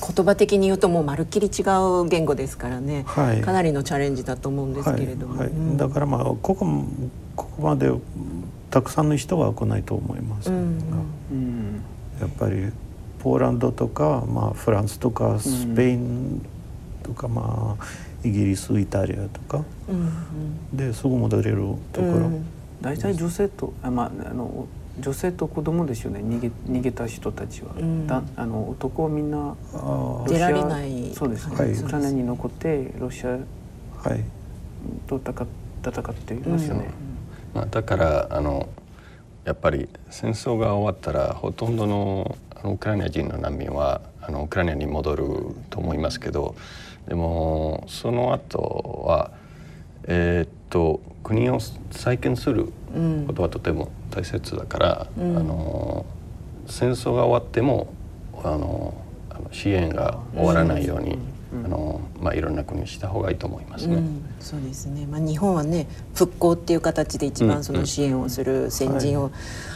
[0.00, 1.62] 言葉的に言うともうまるっきり違
[2.02, 3.40] う言語ですからね、はい。
[3.40, 5.48] かなりのチャレンジだと思うんですけれども、はい。
[5.48, 5.56] はい。
[5.56, 5.76] うん。
[5.76, 6.86] だからまあここも
[7.36, 7.90] ここまで
[8.70, 10.50] たくさんの人は来ないと思います。
[10.50, 10.78] が、うん。
[11.30, 11.82] うん。
[12.20, 12.70] やっぱり
[13.18, 16.42] ポーランドとか、まあ、フランスとかスペイン
[17.02, 17.84] とか、まあ
[18.24, 19.64] イギリスイタリアとか、
[20.72, 21.58] ですぐ戻れる
[21.92, 22.30] ところ。
[22.80, 24.66] 大体女性とあ、まあ、あの
[25.00, 26.20] 女性と子供ですよね。
[26.20, 29.56] 逃げ逃げた人たちは、うん、だあの男はみんな
[30.26, 33.38] 出られないそうですね、はい、ウクライナに残ってロシア
[35.06, 35.46] と戦
[35.82, 36.90] 戦っていますよね、
[37.54, 38.68] うん、まあ、だからあの
[39.44, 45.24] やっぱり戦争が終わったらほとんどのあのウクライナ人の難民はあのウクライナに戻る
[45.70, 46.56] と思いますけど
[47.06, 49.30] でもその後は
[50.04, 51.58] えー、っと国を
[51.90, 52.72] 再建する
[53.26, 56.06] ことはとても大切だから、うん、あの
[56.66, 57.92] 戦争が終わっても
[58.42, 58.94] あの
[59.30, 61.18] あの支援が終わらないように、
[61.52, 63.96] うん、あのまあ、いろんな国にした方がいいと思いますね。
[63.96, 69.30] うん、そうですね、まあ、日本はね復興っていう形で一番その支援をする、先陣を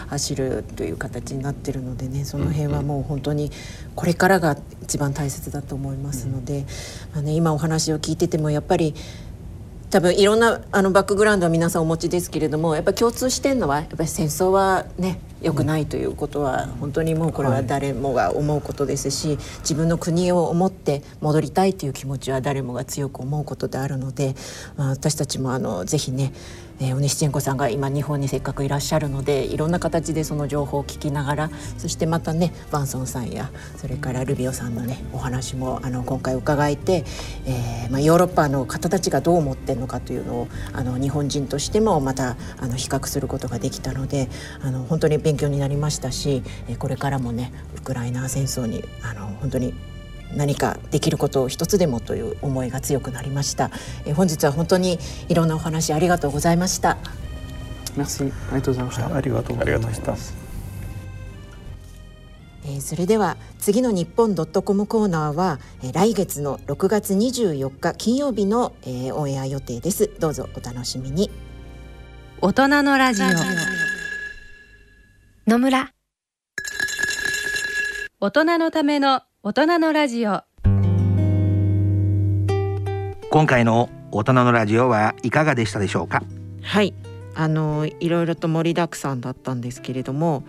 [0.08, 3.50] 走るという形になってるのでねその辺はもう本当に
[3.94, 6.66] これからが一番大切だと思いますので、
[7.14, 8.94] まあね、今お話を聞いててもやっぱり
[9.92, 24.34] 多分いろんなあのバックグラウンドは皆さんお持ちですけれどもやっぱ共通してるのはやっぱり戦争はね良くないということは本当にもうこれは誰もが思うことですし自分の国を思って戻りたいという気持ちは誰もが強く思うことであるので、
[24.78, 26.32] まあ、私たちもあのぜひね
[26.82, 37.04] えー、オネシチェンコさんが今日本にせっかくいらっしゃるのでいろんな形でその情報を聞きながらそしてまたねバンソンさんやそれからルビオさんのねお話もあの今回伺えて、
[37.46, 44.28] えーまあ、ヨーロッパの方たちがどう思ってるのかというのをあの日本人としてもまたあの比較することができたので
[44.60, 46.42] あの本当に勉強になりましたし
[46.80, 49.72] これからもねウクライナ戦争にあの本当に
[50.36, 53.70] 何かできることを一つでもという思いが強くなりました。
[54.04, 56.90] え本日は本当にいろんなお話ありがとうございました。
[56.90, 56.96] あ
[57.96, 58.02] り
[58.52, 59.14] がとうございました。
[59.14, 60.16] ありがとうございました。
[62.64, 70.10] えー、それでは次の日本ドットコムコーナーは、えー、来月の6月24日金曜日の、えー、オンエア予定です。
[70.20, 71.30] どうぞお楽しみに。
[72.40, 73.26] 大人のラジオ
[75.46, 75.92] 野村
[78.20, 80.42] 大人のための大人のラジオ。
[83.30, 86.22] 今回の大人のラジオはいかがでしたでしょうか？
[86.62, 86.94] はい。
[87.34, 90.44] あのいろいろと盛りだくさんだったんですけれども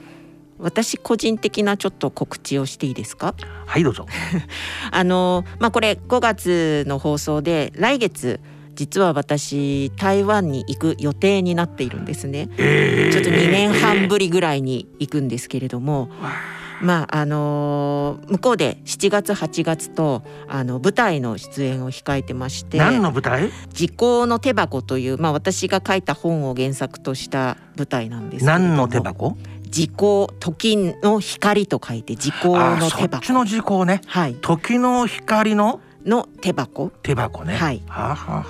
[0.60, 3.34] 私個人的なちょっと告知をしていいですか？
[3.66, 4.06] はいどうぞ。
[4.92, 8.40] あのまあこれ5月の放送で来月
[8.76, 23.50] 実は私台湾に行く予定になっているんですね、えー、ちょっと2年半ぶりぐらいに行くんですけれども、えーまああのー、向こうで7月8月とあの舞台の出演を控えてまして何の舞台？
[23.70, 29.38] 時効の手箱という、まあ、私が書いた本を原作とした舞台なんです何の手箱？
[29.70, 33.12] 時効時の光と書いて時効の手箱。
[33.14, 34.02] そっちの時効ね。
[34.06, 34.36] はい。
[34.36, 35.80] 時の光の？
[36.06, 36.92] の手箱。
[37.02, 37.56] 手箱ね。
[37.56, 37.82] はい。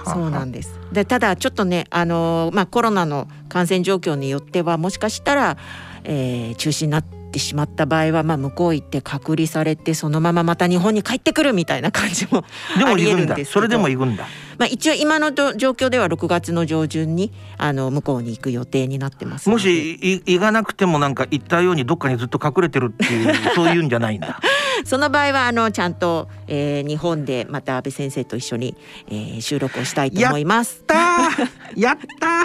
[0.05, 0.79] そうなんです。
[0.91, 5.57] でただちょっとねあのー、まあコロナの感染状況によってはもしかしたら、
[6.03, 12.45] えー、中止になってってしまった場合は、まあ、向こう行って隔離されてそのまままた日本に帰ってくるみたいな感じも
[12.77, 14.27] ありえるんですそれでも行くんだ。
[14.59, 24.39] まあ、一応今の状況では6月の上旬にあの向こうに行く予定になってますもし行かなくてもなんか行ったようにどっかにずっと隠れてるっていう そういうんじゃないんだ。
[24.85, 28.75] その場合はあのちゃんと、えー、日本でまた安倍先生と一緒に、
[29.09, 30.83] えー、収録をしたいと思います。
[30.87, 32.43] やったやった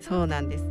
[0.00, 0.64] そうなんです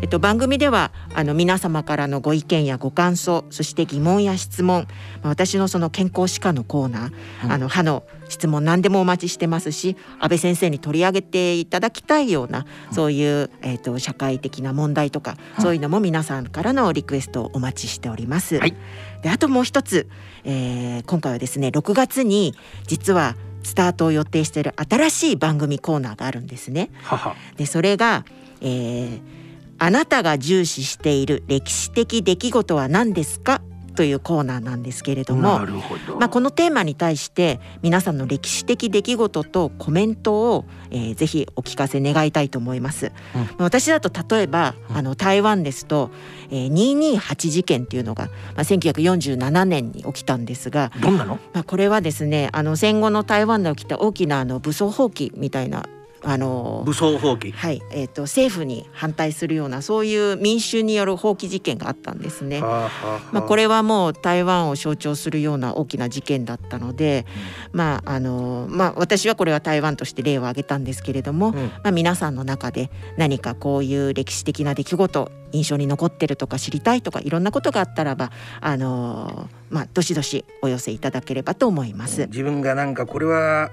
[0.00, 4.86] えっと、番組ではあの皆様からのご意見やご感想そして疑問や質問
[5.22, 7.12] 私のその健康歯科のコーナー、
[7.44, 18.58] うん、あの歯の質問何でもお待ちしてますし安倍先生に取り上げていただきたいような、そういう、えーと、社会的な問題とか、うん、そういうのも皆さんからのリクエストをお待ちしております。
[18.58, 18.74] はい、
[19.22, 20.08] であともう一つ、
[20.44, 22.54] えー、今回はですね6月に
[22.86, 26.90] 実はスタートを予定している新しい番組コーナーがあるんですね。
[27.02, 27.34] はは。
[27.56, 28.26] でそれが、
[28.60, 29.37] えー
[29.78, 33.62] あなたが重視している歴史的出来事は何ですか？
[33.98, 35.58] というコーナーなんですけれども
[36.20, 43.10] まあ、このテーマに対して皆さんの歴史的出来事とコメントを、えー、ぜひお聞かせ願いたいと思います。
[43.34, 46.12] うん、私だと例えば、あの台湾ですと、
[46.52, 55.88] えー、228事件っていうのが、まあ、1947年に起きたんですがどんなの、まあ、これはですねあの戦後の台湾で起きた大きなあの武装蜂起みたいな
[56.22, 62.60] あの武装放棄はいえー、と政府に反対するようなそういう民衆による放棄事件があったんですね。
[62.60, 67.24] はあはあはあまあ、これはもう台湾を象徴するような大きな事件だったので、
[67.72, 82.26] まああのまあ、私はこれは台湾として例を挙げたんですけれども、んまあ、皆さんの中で何かこういう歴史的な出来事印象に残ってるとか知りたいとかいろんなことがあったらばあのまあどしどしお寄せいただければと思います。
[82.26, 83.70] 自分がなんかこれは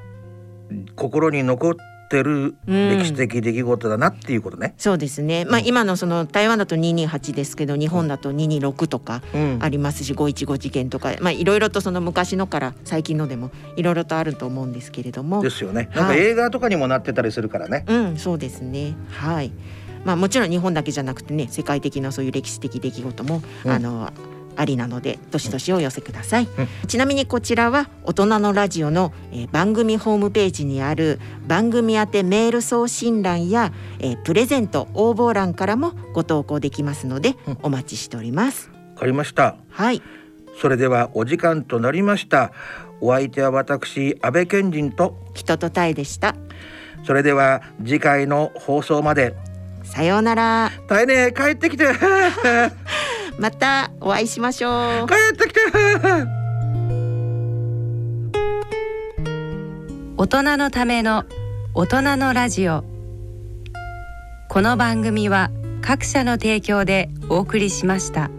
[0.95, 1.75] 心に残
[2.05, 2.89] ってるうん。
[2.97, 4.73] 歴史的出来事だなっていうことね。
[4.77, 9.59] そうですね、まあ、今のその台湾だと228ですけど日本だと226とかうん。
[9.61, 15.41] ありますし515事件とか、まあ、いろいろとその昔のから最近のでもいろいろとあると思うんですけれども。
[15.41, 15.89] ですよね。
[15.91, 17.85] はいなんか映画とかにもなってたりするからね。
[17.87, 18.95] うんそうですね。
[19.09, 19.51] はい。
[20.03, 23.71] まあもちろん日本だけじゃなくてね世界的なそういう歴史的出来事も、うん。
[23.71, 24.11] あの
[24.55, 39.57] ありなのでどしどしお寄せください、うんちなみにこちらは大人のラジオの、えー番組ホームページにある番組宛てメール送信欄や、えープレゼント応募欄からもご投稿できますのでうんお待ちしておりますわかりました。
[39.69, 40.01] はい
[40.57, 42.51] それではお時間となりました。
[43.01, 45.17] お相手は私安倍賢人と。
[45.33, 46.35] 人とたえでした
[47.05, 49.35] それでは次回の放送まで。
[49.83, 51.87] さようなら大ね帰ってきて。
[53.37, 55.61] またお会いしましょう帰ってきて。
[60.17, 61.25] 大人のための
[61.73, 62.85] 大人のラジオ
[64.47, 68.29] この番組は各社の提供でお送りしました。